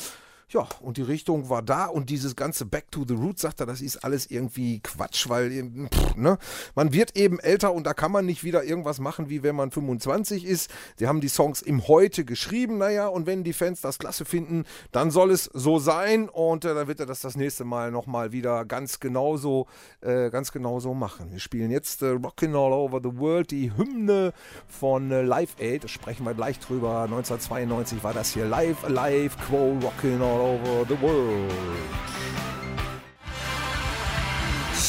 Ja, 0.53 0.67
und 0.81 0.97
die 0.97 1.01
Richtung 1.01 1.49
war 1.49 1.61
da 1.61 1.85
und 1.85 2.09
dieses 2.09 2.35
ganze 2.35 2.65
Back 2.65 2.91
to 2.91 3.05
the 3.07 3.13
Roots, 3.13 3.41
sagt 3.41 3.61
er, 3.61 3.65
das 3.65 3.79
ist 3.79 4.03
alles 4.03 4.29
irgendwie 4.29 4.81
Quatsch, 4.81 5.29
weil 5.29 5.49
eben, 5.49 5.87
pff, 5.87 6.17
ne, 6.17 6.37
man 6.75 6.91
wird 6.91 7.15
eben 7.15 7.39
älter 7.39 7.71
und 7.71 7.85
da 7.85 7.93
kann 7.93 8.11
man 8.11 8.25
nicht 8.25 8.43
wieder 8.43 8.65
irgendwas 8.65 8.99
machen, 8.99 9.29
wie 9.29 9.43
wenn 9.43 9.55
man 9.55 9.71
25 9.71 10.43
ist. 10.43 10.69
Sie 10.97 11.07
haben 11.07 11.21
die 11.21 11.29
Songs 11.29 11.61
im 11.61 11.87
Heute 11.87 12.25
geschrieben, 12.25 12.79
naja, 12.79 13.07
und 13.07 13.27
wenn 13.27 13.45
die 13.45 13.53
Fans 13.53 13.79
das 13.79 13.97
klasse 13.97 14.25
finden, 14.25 14.65
dann 14.91 15.09
soll 15.09 15.31
es 15.31 15.45
so 15.45 15.79
sein 15.79 16.27
und 16.27 16.65
äh, 16.65 16.75
dann 16.75 16.89
wird 16.89 16.99
er 16.99 17.05
das 17.05 17.21
das 17.21 17.37
nächste 17.37 17.63
Mal 17.63 17.89
nochmal 17.89 18.33
wieder 18.33 18.65
ganz 18.65 18.99
genauso, 18.99 19.67
äh, 20.01 20.29
ganz 20.31 20.51
genauso 20.51 20.93
machen. 20.93 21.31
Wir 21.31 21.39
spielen 21.39 21.71
jetzt 21.71 22.01
äh, 22.01 22.07
Rockin' 22.07 22.55
All 22.55 22.73
Over 22.73 22.99
the 23.01 23.17
World, 23.17 23.51
die 23.51 23.71
Hymne 23.77 24.33
von 24.67 25.11
äh, 25.11 25.21
Live 25.21 25.55
Aid, 25.61 25.85
da 25.85 25.87
sprechen 25.87 26.25
wir 26.25 26.33
gleich 26.33 26.59
drüber. 26.59 27.03
1992 27.03 28.03
war 28.03 28.13
das 28.13 28.33
hier 28.33 28.43
Live 28.43 28.83
Alive, 28.83 29.37
Quo 29.47 29.77
Rockin' 29.81 30.21
All 30.21 30.40
Over 30.41 30.85
the 30.85 30.95
World. 30.95 31.51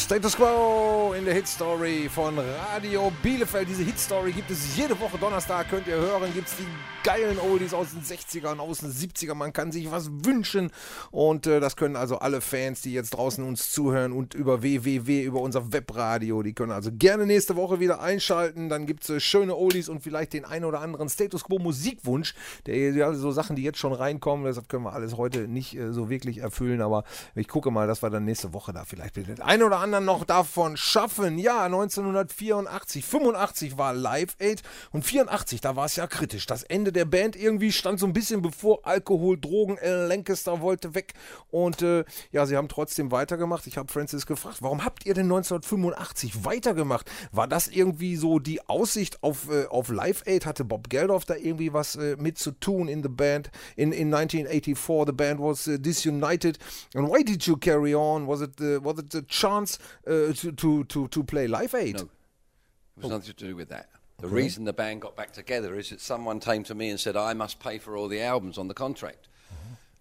Status 0.02 0.36
Quo 0.36 1.14
in 1.16 1.24
der 1.24 1.34
Hitstory 1.34 2.08
von 2.12 2.36
Radio 2.36 3.12
Bielefeld. 3.22 3.68
Diese 3.68 3.84
Hitstory 3.84 4.32
gibt 4.32 4.50
es 4.50 4.76
jede 4.76 4.98
Woche 4.98 5.16
Donnerstag, 5.16 5.70
könnt 5.70 5.86
ihr 5.86 5.94
hören. 5.94 6.34
Gibt 6.34 6.48
es 6.48 6.56
die 6.56 6.66
geilen 7.04 7.38
Oldies 7.38 7.72
aus 7.72 7.88
den 7.90 8.02
60ern, 8.02 8.58
aus 8.58 8.78
den 8.78 8.90
70ern. 8.90 9.34
Man 9.34 9.52
kann 9.52 9.70
sich 9.70 9.90
was 9.90 10.10
wünschen. 10.24 10.70
Und 11.10 11.46
äh, 11.46 11.60
das 11.60 11.76
können 11.76 11.96
also 11.96 12.18
alle 12.18 12.40
Fans, 12.40 12.82
die 12.82 12.92
jetzt 12.92 13.10
draußen 13.10 13.44
uns 13.44 13.70
zuhören 13.70 14.12
und 14.12 14.34
über 14.34 14.62
www, 14.62 15.22
über 15.22 15.40
unser 15.40 15.72
Webradio, 15.72 16.42
die 16.42 16.52
können 16.52 16.72
also 16.72 16.90
gerne 16.92 17.24
nächste 17.24 17.56
Woche 17.56 17.80
wieder 17.80 18.00
einschalten. 18.00 18.68
Dann 18.68 18.86
gibt 18.86 19.04
es 19.04 19.10
äh, 19.10 19.20
schöne 19.20 19.54
Oldies 19.54 19.88
und 19.88 20.02
vielleicht 20.02 20.32
den 20.32 20.44
einen 20.44 20.64
oder 20.64 20.80
anderen 20.80 21.08
Status 21.08 21.44
Quo 21.44 21.58
Musikwunsch. 21.58 22.34
Der, 22.66 22.92
ja, 22.92 23.14
so 23.14 23.30
Sachen, 23.30 23.54
die 23.54 23.62
jetzt 23.62 23.78
schon 23.78 23.92
reinkommen. 23.92 24.46
Deshalb 24.46 24.68
können 24.68 24.84
wir 24.84 24.92
alles 24.92 25.16
heute 25.16 25.48
nicht 25.48 25.76
äh, 25.76 25.92
so 25.92 26.10
wirklich 26.10 26.38
erfüllen. 26.38 26.82
Aber 26.82 27.04
ich 27.36 27.46
gucke 27.46 27.70
mal, 27.70 27.86
dass 27.86 28.02
wir 28.02 28.10
dann 28.10 28.24
nächste 28.24 28.52
Woche 28.52 28.72
da 28.72 28.84
vielleicht 28.84 29.16
den 29.16 29.40
einen 29.40 29.62
oder 29.62 29.78
anderen 29.78 29.91
noch 30.00 30.24
davon 30.24 30.76
schaffen. 30.76 31.38
Ja, 31.38 31.64
1984, 31.64 33.04
85 33.04 33.78
war 33.78 33.94
Live 33.94 34.36
Aid 34.38 34.62
und 34.90 35.04
84, 35.04 35.60
da 35.60 35.76
war 35.76 35.86
es 35.86 35.96
ja 35.96 36.06
kritisch. 36.06 36.46
Das 36.46 36.62
Ende 36.62 36.92
der 36.92 37.04
Band 37.04 37.36
irgendwie 37.36 37.72
stand 37.72 38.00
so 38.00 38.06
ein 38.06 38.12
bisschen 38.12 38.42
bevor 38.42 38.86
Alkohol, 38.86 39.38
Drogen. 39.38 39.78
Alan 39.80 40.08
Lancaster 40.08 40.60
wollte 40.60 40.94
weg 40.94 41.14
und 41.50 41.82
äh, 41.82 42.04
ja, 42.30 42.46
sie 42.46 42.56
haben 42.56 42.68
trotzdem 42.68 43.10
weitergemacht. 43.10 43.66
Ich 43.66 43.76
habe 43.76 43.92
Francis 43.92 44.26
gefragt, 44.26 44.58
warum 44.60 44.84
habt 44.84 45.06
ihr 45.06 45.14
denn 45.14 45.26
1985 45.26 46.44
weitergemacht? 46.44 47.10
War 47.30 47.48
das 47.48 47.68
irgendwie 47.68 48.16
so 48.16 48.38
die 48.38 48.66
Aussicht 48.68 49.22
auf, 49.22 49.50
äh, 49.50 49.66
auf 49.66 49.88
Live 49.88 50.22
Aid? 50.26 50.46
Hatte 50.46 50.64
Bob 50.64 50.88
Geldof 50.88 51.24
da 51.24 51.34
irgendwie 51.34 51.72
was 51.72 51.96
äh, 51.96 52.16
mit 52.18 52.38
zu 52.38 52.52
tun 52.52 52.88
in 52.88 53.02
the 53.02 53.08
band? 53.08 53.50
In, 53.76 53.92
in 53.92 54.12
1984, 54.12 55.06
the 55.06 55.12
band 55.12 55.40
was 55.40 55.66
uh, 55.68 55.76
disunited. 55.78 56.58
And 56.94 57.08
why 57.08 57.22
did 57.22 57.46
you 57.46 57.56
carry 57.56 57.94
on? 57.94 58.26
Was 58.26 58.40
it, 58.40 58.60
uh, 58.60 58.82
was 58.82 58.98
it 58.98 59.14
a 59.14 59.22
chance 59.22 59.78
uh, 60.06 60.32
to, 60.32 60.52
to, 60.52 60.84
to, 60.84 61.08
to 61.08 61.24
play 61.24 61.46
Live 61.46 61.74
Aid? 61.74 61.96
No. 61.96 62.02
It 62.02 63.02
was 63.02 63.10
nothing 63.10 63.34
to 63.34 63.46
do 63.46 63.56
with 63.56 63.68
that. 63.70 63.88
The 64.20 64.28
reason 64.28 64.64
the 64.64 64.72
band 64.72 65.02
got 65.02 65.16
back 65.16 65.32
together 65.32 65.76
is 65.76 65.90
that 65.90 66.00
someone 66.00 66.38
came 66.38 66.62
to 66.64 66.74
me 66.74 66.90
and 66.90 67.00
said, 67.00 67.16
I 67.16 67.34
must 67.34 67.58
pay 67.58 67.78
for 67.78 67.96
all 67.96 68.06
the 68.06 68.20
albums 68.20 68.56
on 68.56 68.68
the 68.68 68.74
contract. 68.74 69.26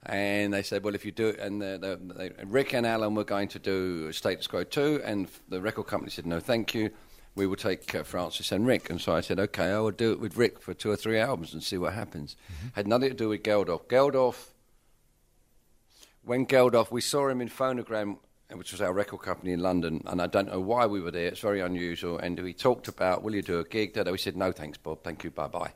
And 0.05 0.53
they 0.53 0.63
said, 0.63 0.83
well, 0.83 0.95
if 0.95 1.05
you 1.05 1.11
do 1.11 1.27
it, 1.27 1.39
and 1.39 1.61
the, 1.61 1.77
the, 1.79 2.13
they, 2.13 2.31
Rick 2.45 2.73
and 2.73 2.87
Alan 2.87 3.13
were 3.13 3.23
going 3.23 3.47
to 3.49 3.59
do 3.59 4.11
Status 4.11 4.47
Quo 4.47 4.63
2, 4.63 5.01
and 5.03 5.27
the 5.47 5.61
record 5.61 5.85
company 5.85 6.09
said, 6.09 6.25
no, 6.25 6.39
thank 6.39 6.73
you. 6.73 6.89
We 7.35 7.47
will 7.47 7.55
take 7.55 7.93
uh, 7.95 8.03
Francis 8.03 8.51
and 8.51 8.65
Rick. 8.65 8.89
And 8.89 8.99
so 8.99 9.15
I 9.15 9.21
said, 9.21 9.39
okay, 9.39 9.71
I 9.71 9.79
will 9.79 9.91
do 9.91 10.11
it 10.11 10.19
with 10.19 10.37
Rick 10.37 10.59
for 10.59 10.73
two 10.73 10.89
or 10.89 10.95
three 10.95 11.19
albums 11.19 11.53
and 11.53 11.63
see 11.63 11.77
what 11.77 11.93
happens. 11.93 12.35
Had 12.73 12.87
nothing 12.87 13.09
to 13.09 13.15
do 13.15 13.29
with 13.29 13.43
Geldof. 13.43 13.85
Geldof, 13.87 14.47
when 16.23 16.45
Geldof, 16.45 16.91
we 16.91 16.99
saw 16.99 17.29
him 17.29 17.39
in 17.39 17.47
Phonogram, 17.47 18.17
which 18.53 18.71
was 18.71 18.81
our 18.81 18.93
record 18.93 19.21
company 19.21 19.51
in 19.51 19.59
London, 19.59 20.03
and 20.05 20.21
I 20.21 20.27
don't 20.27 20.47
know 20.47 20.59
why 20.59 20.85
we 20.85 21.01
were 21.01 21.11
there. 21.11 21.27
It's 21.27 21.39
very 21.39 21.61
unusual. 21.61 22.17
And 22.17 22.39
we 22.39 22.53
talked 22.53 22.87
about, 22.87 23.23
will 23.23 23.35
you 23.35 23.41
do 23.41 23.59
a 23.59 23.63
gig? 23.63 23.93
Da. 23.93 24.09
We 24.09 24.17
said, 24.17 24.35
no, 24.35 24.51
thanks, 24.51 24.77
Bob. 24.77 25.03
Thank 25.03 25.23
you. 25.23 25.31
Bye 25.31 25.47
bye. 25.47 25.71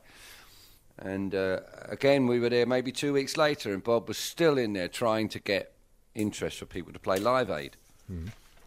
And 0.98 1.34
uh, 1.34 1.60
again, 1.88 2.26
we 2.26 2.40
were 2.40 2.48
there 2.48 2.66
maybe 2.66 2.92
two 2.92 3.12
weeks 3.12 3.36
later, 3.36 3.72
and 3.72 3.82
Bob 3.82 4.08
was 4.08 4.16
still 4.16 4.56
in 4.56 4.72
there 4.72 4.88
trying 4.88 5.28
to 5.30 5.38
get 5.38 5.74
interest 6.14 6.58
for 6.58 6.66
people 6.66 6.92
to 6.92 6.98
play 6.98 7.18
Live 7.18 7.50
Aid. 7.50 7.76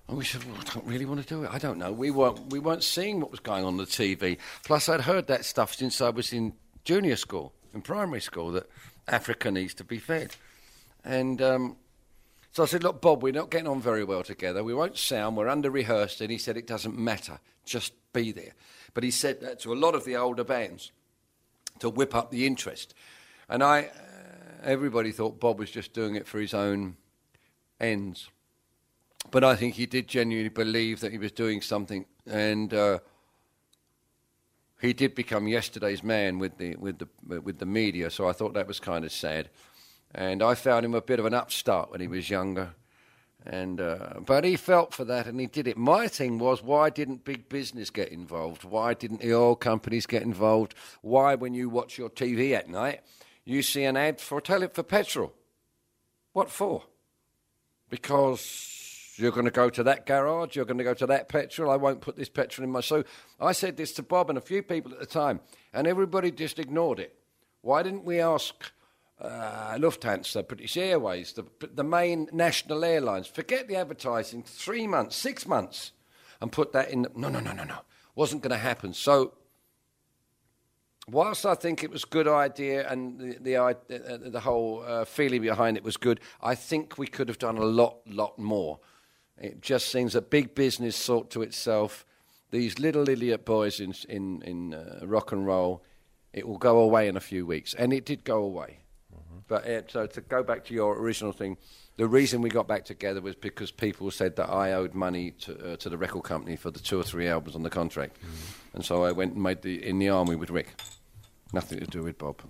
And 0.08 0.18
we 0.18 0.26
said, 0.26 0.44
well, 0.44 0.58
I 0.60 0.64
don't 0.74 0.86
really 0.86 1.06
want 1.06 1.22
to 1.22 1.28
do 1.28 1.44
it. 1.44 1.52
I 1.52 1.60
don't 1.60 1.78
know. 1.78 1.92
We 1.92 2.12
weren't, 2.12 2.52
we 2.52 2.60
weren't 2.60 2.84
seeing 2.84 3.20
what 3.20 3.32
was 3.32 3.40
going 3.40 3.64
on 3.64 3.74
on 3.74 3.78
the 3.78 3.86
TV. 3.86 4.38
Plus, 4.66 4.90
I'd 4.90 5.02
heard 5.02 5.28
that 5.28 5.46
stuff 5.46 5.74
since 5.74 6.02
I 6.02 6.10
was 6.10 6.34
in 6.34 6.54
junior 6.84 7.16
school, 7.16 7.54
in 7.74 7.82
primary 7.82 8.22
school, 8.22 8.52
that 8.54 8.68
Africa 9.08 9.52
needs 9.52 9.74
to 9.76 9.84
be 9.84 9.98
fed. 9.98 10.36
And 11.04 11.42
um, 11.42 11.78
so 12.52 12.64
I 12.64 12.66
said, 12.66 12.84
Look, 12.84 13.02
Bob, 13.02 13.22
we're 13.22 13.34
not 13.34 13.52
getting 13.52 13.68
on 13.68 13.82
very 13.82 14.04
well 14.04 14.24
together. 14.24 14.64
We 14.64 14.74
won't 14.74 14.98
sound. 14.98 15.38
We're 15.38 15.48
under 15.48 15.70
rehearsed. 15.70 16.22
And 16.22 16.32
he 16.32 16.38
said, 16.38 16.58
It 16.58 16.68
doesn't 16.68 16.98
matter. 16.98 17.40
Just 17.66 17.94
be 18.14 18.32
there. 18.32 18.54
But 18.94 19.04
he 19.04 19.12
said 19.12 19.42
that 19.42 19.60
to 19.62 19.74
a 19.74 19.76
lot 19.76 19.96
of 19.96 20.04
the 20.04 20.16
older 20.16 20.44
bands 20.44 20.92
to 21.80 21.90
whip 21.90 22.16
up 22.16 22.32
the 22.32 22.46
interest. 22.46 22.94
And 23.48 23.64
I, 23.64 23.84
uh, 23.84 23.88
everybody 24.64 25.12
thought 25.12 25.40
Bob 25.40 25.60
was 25.60 25.72
just 25.72 25.94
doing 25.94 26.16
it 26.16 26.28
for 26.28 26.40
his 26.40 26.54
own 26.54 26.98
ends. 27.80 28.30
But 29.32 29.44
I 29.44 29.56
think 29.56 29.76
he 29.76 29.86
did 29.86 30.08
genuinely 30.08 30.50
believe 30.50 31.02
that 31.02 31.12
he 31.12 31.18
was 31.18 31.32
doing 31.32 31.62
something. 31.62 32.06
And 32.26 32.74
uh, 32.74 33.00
he 34.82 34.94
did 34.94 35.14
become 35.14 35.48
yesterday's 35.48 36.04
man 36.04 36.40
with 36.40 36.58
the, 36.58 36.76
with, 36.78 37.00
the, 37.00 37.42
with 37.42 37.60
the 37.60 37.66
media. 37.66 38.10
So 38.10 38.28
I 38.28 38.34
thought 38.34 38.54
that 38.56 38.68
was 38.68 38.80
kind 38.80 39.06
of 39.06 39.12
sad. 39.12 39.50
And 40.14 40.42
I 40.42 40.56
found 40.56 40.86
him 40.86 40.96
a 40.96 41.02
bit 41.02 41.20
of 41.20 41.26
an 41.26 41.34
upstart 41.34 41.92
when 41.92 42.02
he 42.02 42.08
was 42.08 42.30
younger. 42.30 42.74
And 43.46 43.80
uh, 43.80 44.20
but 44.26 44.44
he 44.44 44.58
felt 44.58 44.94
for 44.94 45.06
that, 45.06 45.26
and 45.26 45.40
he 45.40 45.48
did 45.48 45.68
it. 45.68 45.78
My 45.78 46.08
thing 46.08 46.40
was, 46.40 46.62
why 46.62 46.90
didn't 46.90 47.24
big 47.24 47.48
business 47.48 47.90
get 47.90 48.10
involved? 48.10 48.64
Why 48.64 48.94
didn't 48.94 49.22
the 49.22 49.34
oil 49.34 49.56
companies 49.56 50.06
get 50.06 50.24
involved? 50.24 50.76
Why, 51.02 51.36
when 51.36 51.54
you 51.54 51.70
watch 51.70 51.98
your 51.98 52.10
TV 52.10 52.52
at 52.52 52.70
night, 52.70 53.02
you 53.46 53.62
see 53.62 53.86
an 53.86 53.96
ad 53.96 54.20
for 54.20 54.42
tell 54.42 54.62
it 54.62 54.76
for 54.76 54.84
petrol? 54.84 55.34
What 56.34 56.52
for? 56.52 56.84
Because 57.90 59.14
you're 59.16 59.32
going 59.32 59.46
to 59.46 59.52
go 59.52 59.70
to 59.70 59.84
that 59.84 60.06
garage, 60.06 60.56
you're 60.56 60.66
going 60.66 60.78
to 60.78 60.84
go 60.84 60.94
to 60.94 61.08
that 61.08 61.30
petrol. 61.30 61.72
I 61.72 61.76
won't 61.78 62.02
put 62.02 62.18
this 62.18 62.30
petrol 62.30 62.66
in 62.66 62.72
my. 62.72 62.82
So 62.82 63.04
I 63.40 63.54
said 63.54 63.78
this 63.78 63.94
to 63.94 64.04
Bob 64.04 64.30
and 64.30 64.38
a 64.38 64.42
few 64.42 64.62
people 64.64 64.92
at 64.92 65.00
the 65.00 65.06
time, 65.06 65.40
and 65.74 65.88
everybody 65.88 66.30
just 66.30 66.60
ignored 66.60 67.00
it. 67.00 67.16
Why 67.62 67.84
didn't 67.84 68.06
we 68.06 68.20
ask? 68.20 68.72
Uh, 69.22 69.76
Lufthansa, 69.78 70.48
British 70.48 70.78
Airways, 70.78 71.34
the, 71.34 71.46
the 71.74 71.84
main 71.84 72.30
national 72.32 72.86
airlines. 72.86 73.28
Forget 73.28 73.68
the 73.68 73.76
advertising, 73.76 74.44
three 74.44 74.88
months, 74.88 75.16
six 75.16 75.46
months, 75.46 75.92
and 76.42 76.52
put 76.52 76.72
that 76.72 76.90
in. 76.90 77.04
The, 77.04 77.12
no, 77.16 77.30
no, 77.30 77.40
no, 77.40 77.52
no, 77.52 77.64
no. 77.64 77.80
Wasn't 78.16 78.42
going 78.42 78.52
to 78.52 78.58
happen. 78.58 78.94
So, 78.94 79.34
whilst 81.08 81.46
I 81.46 81.56
think 81.56 81.84
it 81.84 81.92
was 81.92 82.04
a 82.04 82.08
good 82.08 82.28
idea 82.28 82.90
and 82.90 83.20
the, 83.20 83.38
the, 83.40 83.56
uh, 83.58 83.74
the 83.90 84.40
whole 84.40 84.84
uh, 84.86 85.06
feeling 85.06 85.42
behind 85.42 85.78
it 85.78 85.84
was 85.84 85.98
good, 85.98 86.20
I 86.42 86.56
think 86.56 86.98
we 86.98 87.08
could 87.08 87.28
have 87.28 87.40
done 87.40 87.58
a 87.58 87.66
lot, 87.66 87.98
lot 88.08 88.40
more. 88.40 88.80
It 89.38 89.62
just 89.62 89.90
seems 89.90 90.14
that 90.14 90.30
big 90.30 90.56
business 90.56 91.06
thought 91.06 91.30
to 91.32 91.42
itself, 91.42 92.06
these 92.52 92.80
little 92.80 93.08
idiot 93.08 93.46
boys 93.46 93.80
in, 93.80 93.94
in, 94.08 94.42
in 94.42 94.74
uh, 94.74 95.02
rock 95.04 95.32
and 95.32 95.46
roll, 95.46 95.84
it 96.34 96.48
will 96.48 96.58
go 96.58 96.80
away 96.80 97.08
in 97.08 97.16
a 97.16 97.22
few 97.22 97.46
weeks. 97.46 97.74
And 97.74 97.94
it 97.94 98.06
did 98.06 98.24
go 98.24 98.44
away. 98.44 98.80
But 99.50 99.68
uh, 99.68 99.82
so 99.90 100.06
to 100.08 100.22
go 100.22 100.42
back 100.44 100.64
to 100.66 100.74
your 100.74 100.98
original 100.98 101.34
thing, 101.34 101.58
the 101.98 102.08
reason 102.08 102.42
we 102.42 102.50
got 102.50 102.68
back 102.68 102.86
together 102.86 103.20
was 103.20 103.36
because 103.36 103.72
people 103.72 104.10
said 104.12 104.36
that 104.38 104.50
I 104.50 104.72
owed 104.74 104.94
money 104.94 105.32
to, 105.42 105.74
uh, 105.74 105.76
to 105.78 105.90
the 105.90 105.98
record 105.98 106.24
company 106.24 106.56
for 106.56 106.72
the 106.72 106.80
two 106.80 106.98
or 106.98 107.04
three 107.04 107.28
albums 107.28 107.56
on 107.56 107.64
the 107.64 107.70
contract, 107.70 108.16
and 108.74 108.86
so 108.86 109.04
I 109.04 109.12
went 109.12 109.34
and 109.34 109.44
made 109.44 109.62
the 109.64 109.86
in 109.86 110.00
the 110.00 110.08
army 110.10 110.36
with 110.38 110.50
Rick. 110.50 110.68
Nothing 111.52 111.80
to 111.80 111.88
do 111.88 112.04
with 112.04 112.18
Bob. 112.18 112.42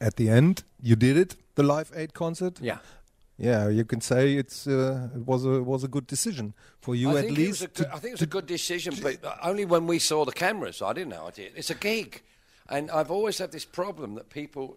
At 0.00 0.14
the 0.16 0.28
end, 0.28 0.62
you 0.82 0.94
did 0.96 1.16
it, 1.16 1.34
the 1.56 1.62
Live 1.64 1.90
Aid 1.96 2.12
concert. 2.12 2.60
Yeah. 2.60 2.78
Yeah, 3.40 3.68
you 3.68 3.84
can 3.84 4.00
say 4.00 4.34
it's 4.34 4.66
uh, 4.66 5.08
it 5.14 5.26
was 5.26 5.44
a 5.44 5.62
was 5.62 5.84
a 5.84 5.88
good 5.88 6.06
decision 6.06 6.54
for 6.80 6.94
you 6.96 7.10
I 7.10 7.12
at 7.20 7.24
think 7.24 7.38
it 7.38 7.48
was 7.48 7.60
least. 7.60 7.60
good, 7.60 7.74
to- 7.76 7.88
I 7.94 7.98
think 7.98 8.10
it 8.10 8.20
was 8.20 8.22
a 8.22 8.26
good 8.26 8.46
decision, 8.46 8.94
but 9.02 9.16
only 9.42 9.64
when 9.64 9.86
we 9.86 9.98
saw 9.98 10.24
the 10.24 10.32
cameras. 10.32 10.82
I 10.82 10.92
didn't 10.92 11.10
know 11.10 11.26
I 11.28 11.30
did. 11.30 11.52
It's 11.56 11.70
a 11.70 11.74
gig, 11.74 12.22
and 12.68 12.90
I've 12.90 13.10
always 13.12 13.38
had 13.38 13.50
this 13.52 13.64
problem 13.64 14.14
that 14.16 14.28
people 14.28 14.76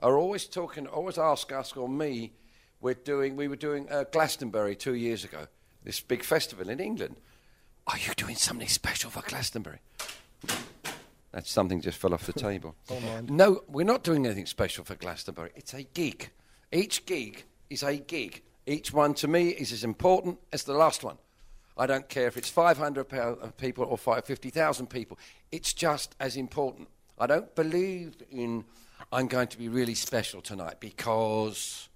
are 0.00 0.16
always 0.16 0.46
talking, 0.46 0.86
always 0.86 1.18
ask 1.18 1.52
us 1.52 1.76
or 1.76 1.88
me. 1.88 2.32
We're 2.80 2.94
doing. 2.94 3.36
We 3.36 3.48
were 3.48 3.56
doing 3.56 3.88
uh, 3.90 4.04
Glastonbury 4.12 4.76
two 4.76 4.94
years 4.94 5.24
ago. 5.24 5.48
This 5.84 6.00
big 6.00 6.22
festival 6.22 6.68
in 6.70 6.80
England. 6.80 7.16
Are 7.86 7.98
you 7.98 8.14
doing 8.14 8.36
something 8.36 8.68
special 8.68 9.10
for 9.10 9.22
Glastonbury? 9.22 9.80
That's 11.32 11.50
something 11.50 11.80
just 11.80 11.98
fell 11.98 12.14
off 12.14 12.26
the 12.26 12.32
table. 12.32 12.74
No, 13.28 13.62
we're 13.68 13.84
not 13.84 14.04
doing 14.04 14.26
anything 14.26 14.46
special 14.46 14.84
for 14.84 14.94
Glastonbury. 14.94 15.50
It's 15.56 15.74
a 15.74 15.82
gig. 15.82 16.30
Each 16.72 17.04
gig 17.06 17.44
is 17.70 17.82
a 17.82 17.96
gig. 17.96 18.42
Each 18.66 18.92
one 18.92 19.14
to 19.14 19.28
me 19.28 19.48
is 19.48 19.72
as 19.72 19.84
important 19.84 20.38
as 20.52 20.64
the 20.64 20.74
last 20.74 21.02
one. 21.02 21.16
I 21.76 21.86
don't 21.86 22.08
care 22.08 22.26
if 22.26 22.36
it's 22.36 22.48
500 22.48 23.12
uh, 23.12 23.34
people 23.56 23.84
or 23.84 23.96
550,000 23.96 24.88
people. 24.88 25.18
It's 25.52 25.72
just 25.72 26.14
as 26.18 26.36
important. 26.36 26.88
I 27.18 27.26
don't 27.26 27.54
believe 27.54 28.16
in 28.30 28.64
I'm 29.10 29.26
going 29.26 29.48
to 29.48 29.58
be 29.58 29.68
really 29.68 29.94
special 29.94 30.42
tonight 30.42 30.80
because 30.80 31.88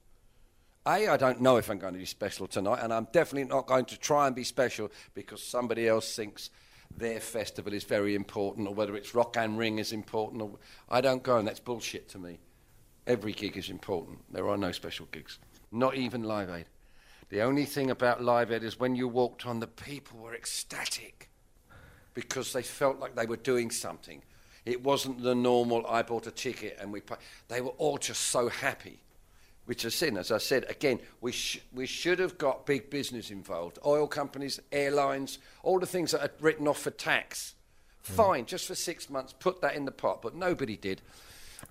A, 0.87 1.09
I 1.09 1.17
don't 1.19 1.43
know 1.43 1.59
if 1.59 1.69
I'm 1.69 1.79
going 1.79 1.93
to 1.93 1.99
be 1.99 2.07
special 2.07 2.47
tonight, 2.47 2.81
and 2.83 2.93
I'm 2.93 3.07
definitely 3.13 3.49
not 3.49 3.67
going 3.67 3.85
to 3.87 3.99
try 3.99 4.27
and 4.27 4.35
be 4.35 4.45
special 4.45 4.91
because 5.13 5.43
somebody 5.43 5.87
else 5.87 6.17
thinks 6.17 6.49
their 6.97 7.21
festival 7.21 7.75
is 7.75 7.85
very 7.85 8.15
important, 8.15 8.67
or 8.67 8.75
whether 8.75 8.97
it's 8.97 9.15
Rock 9.15 9.37
am 9.37 9.59
Ring 9.59 9.79
is 9.79 9.93
important. 9.93 10.41
Or, 10.41 10.59
I 10.89 11.03
don't 11.03 11.23
go, 11.23 11.37
and 11.37 11.47
that's 11.47 11.61
bullshit 11.61 12.09
to 12.11 12.19
me. 12.19 12.39
Every 13.07 13.33
gig 13.33 13.59
is 13.59 13.69
important. 13.69 14.21
There 14.31 14.49
are 14.49 14.57
no 14.57 14.73
special 14.73 15.07
gigs, 15.13 15.39
not 15.71 15.95
even 15.97 16.23
Live 16.23 16.49
Aid. 16.49 16.67
The 17.29 17.43
only 17.43 17.67
thing 17.67 17.91
about 17.91 18.23
Live 18.23 18.51
Aid 18.51 18.65
is 18.65 18.81
when 18.81 18.97
you 18.97 19.07
walked 19.07 19.45
on, 19.45 19.61
the 19.61 19.67
people 19.67 20.19
were 20.19 20.35
ecstatic 20.35 21.29
because 22.15 22.55
they 22.55 22.63
felt 22.63 22.99
like 22.99 23.17
they 23.17 23.27
were 23.27 23.37
doing 23.37 23.71
something. 23.71 24.23
It 24.65 24.83
wasn't 24.83 25.23
the 25.23 25.35
normal, 25.35 25.85
I 25.87 26.03
bought 26.03 26.27
a 26.27 26.31
ticket 26.31 26.79
and 26.81 26.93
we 26.93 27.01
pay. 27.01 27.17
They 27.49 27.61
were 27.61 27.71
all 27.71 27.99
just 27.99 28.23
so 28.23 28.49
happy 28.49 29.01
which 29.67 29.85
is 29.85 29.95
sin. 29.95 30.17
As 30.17 30.33
I 30.33 30.39
said, 30.39 30.65
again, 30.69 31.01
we, 31.21 31.33
sh- 31.33 31.61
we 31.73 31.87
should 31.87 32.19
have 32.19 32.39
got 32.39 32.67
big 32.67 32.91
business 32.91 33.31
involved. 33.31 33.79
Oil 33.87 34.07
companies, 34.07 34.61
airlines, 34.73 35.39
all 35.63 35.79
the 35.79 35.87
things 35.87 36.13
that 36.13 36.23
are 36.23 36.31
written 36.41 36.67
off 36.67 36.81
for 36.81 36.91
tax. 36.91 37.55
Hmm. 38.07 38.13
Fine, 38.15 38.47
just 38.47 38.67
for 38.67 38.75
six 38.75 39.09
months, 39.09 39.33
put 39.33 39.61
that 39.61 39.77
in 39.77 39.85
the 39.85 39.93
pot. 39.93 40.23
But 40.23 40.35
nobody 40.35 40.77
did. 40.77 41.01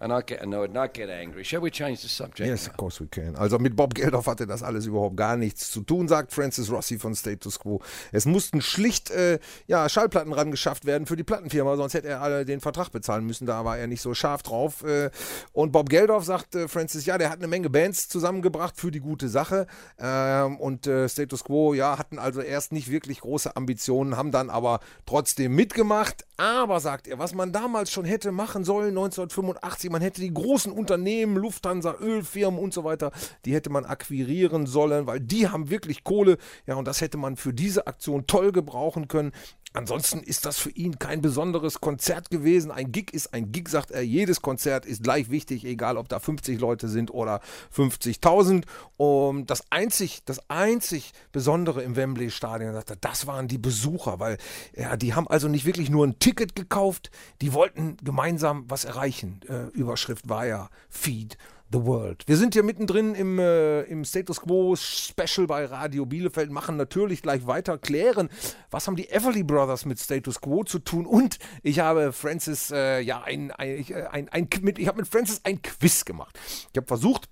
And 0.02 0.12
I 0.12 0.26
get 0.26 0.42
annoyed 0.42 0.76
and 0.76 0.80
I 0.80 0.88
get 0.92 1.12
angry. 1.12 1.44
Shall 1.44 1.62
we 1.62 1.70
change 1.70 2.02
the 2.02 2.08
subject? 2.08 2.50
Yes, 2.50 2.68
of 2.68 2.76
course 2.76 3.00
we 3.00 3.08
can. 3.08 3.36
Also 3.36 3.60
mit 3.60 3.76
Bob 3.76 3.94
Geldof 3.94 4.26
hatte 4.26 4.48
das 4.48 4.64
alles 4.64 4.88
überhaupt 4.88 5.16
gar 5.16 5.38
nichts 5.38 5.70
zu 5.70 5.82
tun, 5.82 6.08
sagt 6.08 6.34
Francis 6.34 6.72
Rossi 6.72 6.98
von 6.98 7.14
Status 7.14 7.60
Quo. 7.60 7.82
Es 8.12 8.26
mussten 8.26 8.62
schlicht 8.62 9.12
äh, 9.12 9.38
ja, 9.68 9.88
Schallplatten 9.88 10.34
rangeschafft 10.34 10.86
werden 10.86 11.06
für 11.06 11.16
die 11.16 11.24
Plattenfirma, 11.24 11.76
sonst 11.76 11.94
hätte 11.94 12.08
er 12.08 12.22
alle 12.22 12.46
den 12.46 12.62
Vertrag 12.62 12.90
bezahlen 12.90 13.28
müssen. 13.28 13.46
Da 13.46 13.64
war 13.64 13.78
er 13.78 13.86
nicht 13.86 14.02
so 14.02 14.16
scharf 14.16 14.42
drauf. 14.42 14.84
Äh, 14.84 15.12
und 15.54 15.72
Bob 15.72 15.88
Geldof 15.88 16.26
sagt 16.26 16.56
äh, 16.56 16.68
Francis, 16.68 17.06
ja, 17.06 17.20
der 17.20 17.30
hat 17.30 17.38
eine 17.38 17.48
Menge 17.48 17.70
Bands 17.70 18.10
zusammengebracht 18.10 18.78
für 18.78 18.90
die 18.90 19.02
gute 19.02 19.30
Sache. 19.30 19.68
Ähm, 20.00 20.58
und 20.58 20.88
äh, 20.88 21.10
Status 21.10 21.44
Quo, 21.44 21.76
ja, 21.76 22.00
hatten 22.00 22.18
also 22.18 22.42
erst 22.42 22.72
nicht 22.72 22.90
wirklich 22.90 23.22
große 23.22 23.56
Ambitionen, 23.56 24.18
haben 24.18 24.32
dann 24.32 24.50
aber 24.50 24.80
trotzdem 25.06 25.54
mitgemacht. 25.54 26.26
Aber, 26.38 26.80
sagt 26.80 27.08
er, 27.08 27.20
was 27.20 27.36
man 27.36 27.52
damals 27.52 27.92
schon 27.92 28.06
hätte 28.06 28.32
machen 28.32 28.64
sollen, 28.64 28.90
1985, 28.90 29.91
man 29.92 30.02
hätte 30.02 30.22
die 30.22 30.34
großen 30.34 30.72
Unternehmen, 30.72 31.38
Lufthansa, 31.38 31.96
Ölfirmen 32.00 32.60
und 32.60 32.74
so 32.74 32.84
weiter, 32.84 33.12
die 33.46 33.54
hätte 33.54 33.70
man 33.70 33.86
akquirieren 33.86 34.66
sollen, 34.66 35.06
weil 35.06 35.20
die 35.20 35.50
haben 35.50 35.70
wirklich 35.70 36.04
Kohle. 36.04 36.38
Ja, 36.66 36.76
und 36.76 36.88
das 36.88 37.02
hätte 37.02 37.18
man 37.18 37.36
für 37.36 37.54
diese 37.54 37.88
Aktion 37.88 38.26
toll 38.28 38.52
gebrauchen 38.52 39.08
können. 39.08 39.32
Ansonsten 39.74 40.20
ist 40.20 40.46
das 40.46 40.58
für 40.58 40.70
ihn 40.72 41.00
kein 41.00 41.22
besonderes 41.22 41.80
Konzert 41.80 42.30
gewesen. 42.30 42.72
Ein 42.72 42.92
Gig 42.92 43.14
ist 43.14 43.34
ein 43.34 43.52
Gig, 43.52 43.70
sagt 43.70 43.92
er. 43.92 44.02
Jedes 44.02 44.42
Konzert 44.42 44.86
ist 44.86 45.04
gleich 45.04 45.30
wichtig, 45.30 45.64
egal 45.64 45.98
ob 45.98 46.10
da 46.10 46.20
50 46.20 46.60
Leute 46.60 46.90
sind 46.90 47.12
oder 47.12 47.40
50.000. 47.76 48.66
Und 48.98 49.50
das 49.50 49.64
einzig, 49.70 50.24
das 50.26 50.50
einzig 50.50 51.14
Besondere 51.32 51.84
im 51.84 51.96
Wembley 51.96 52.32
Stadion, 52.32 52.74
sagt 52.74 52.90
er, 52.90 52.96
das 52.98 53.28
waren 53.28 53.48
die 53.48 53.58
Besucher, 53.58 54.20
weil 54.20 54.38
ja, 54.76 54.98
die 54.98 55.14
haben 55.14 55.28
also 55.28 55.48
nicht 55.48 55.66
wirklich 55.66 55.90
nur 55.90 56.06
ein 56.06 56.20
Ticket 56.20 56.56
gekauft, 56.56 57.10
die 57.42 57.54
wollten 57.54 57.96
gemeinsam 58.04 58.66
was 58.68 58.84
erreichen. 58.84 59.40
Äh, 59.48 59.68
Überschrift 59.68 60.28
war 60.28 60.46
ja 60.46 60.70
Feed 60.90 61.38
The 61.72 61.86
World. 61.86 62.24
Wir 62.28 62.38
sind 62.38 62.54
hier 62.54 62.64
mittendrin 62.64 63.16
im, 63.16 63.40
äh, 63.40 63.82
im 63.84 64.04
Status 64.04 64.42
Quo 64.42 64.76
Special 64.76 65.48
bei 65.48 65.66
Radio 65.66 66.06
Bielefeld, 66.06 66.52
machen 66.52 66.76
natürlich 66.76 67.22
gleich 67.22 67.48
weiter, 67.48 67.78
klären, 67.78 68.30
was 68.70 68.88
haben 68.88 68.96
die 68.96 69.10
Everly 69.10 69.44
Brothers 69.44 69.86
mit 69.86 70.00
Status 70.00 70.42
Quo 70.42 70.64
zu 70.64 70.80
tun 70.80 71.06
und 71.06 71.38
ich 71.64 71.80
habe 71.80 72.12
Francis, 72.12 72.72
äh, 72.72 73.00
ja, 73.02 73.22
ein, 73.22 73.52
ein, 73.52 73.86
äh, 73.90 74.08
ein, 74.12 74.30
ein, 74.30 74.50
mit, 74.62 74.80
ich 74.80 74.88
habe 74.88 75.00
mit 75.00 75.08
Francis 75.08 75.42
ein 75.44 75.62
Quiz 75.62 76.04
gemacht. 76.04 76.38
Ich 76.72 76.78
habe 76.78 76.88
versucht, 76.88 77.30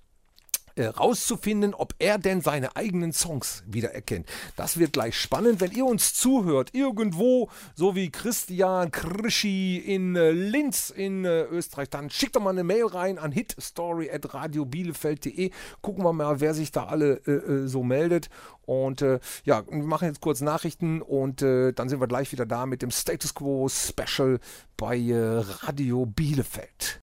äh, 0.76 0.86
rauszufinden, 0.86 1.74
ob 1.74 1.94
er 1.98 2.18
denn 2.18 2.40
seine 2.40 2.76
eigenen 2.76 3.12
Songs 3.12 3.64
wiedererkennt. 3.66 4.26
Das 4.56 4.78
wird 4.78 4.92
gleich 4.92 5.18
spannend, 5.18 5.60
wenn 5.60 5.72
ihr 5.72 5.84
uns 5.84 6.14
zuhört, 6.14 6.72
irgendwo, 6.74 7.48
so 7.74 7.94
wie 7.94 8.10
Christian 8.10 8.90
Krischi 8.90 9.76
in 9.78 10.16
äh, 10.16 10.30
Linz 10.30 10.88
in 10.90 11.24
äh, 11.24 11.44
Österreich, 11.44 11.88
dann 11.90 12.10
schickt 12.10 12.36
doch 12.36 12.42
mal 12.42 12.50
eine 12.50 12.64
Mail 12.64 12.86
rein 12.86 13.18
an 13.18 13.32
hitstory.radiobielefeld.de. 13.32 15.50
Gucken 15.80 16.04
wir 16.04 16.12
mal, 16.12 16.40
wer 16.40 16.52
sich 16.54 16.72
da 16.72 16.86
alle 16.86 17.20
äh, 17.26 17.32
äh, 17.32 17.66
so 17.66 17.82
meldet. 17.82 18.28
Und 18.66 19.00
äh, 19.02 19.20
ja, 19.44 19.64
wir 19.68 19.82
machen 19.82 20.08
jetzt 20.08 20.20
kurz 20.20 20.40
Nachrichten 20.40 21.02
und 21.02 21.42
dann 21.42 21.88
sind 21.88 22.00
wir 22.00 22.06
gleich 22.06 22.30
wieder 22.32 22.46
da 22.46 22.66
mit 22.66 22.82
dem 22.82 22.90
Status 22.90 23.34
Quo 23.34 23.68
Special 23.68 24.38
bei 24.76 24.98
Radio 25.62 26.06
Bielefeld. 26.06 26.98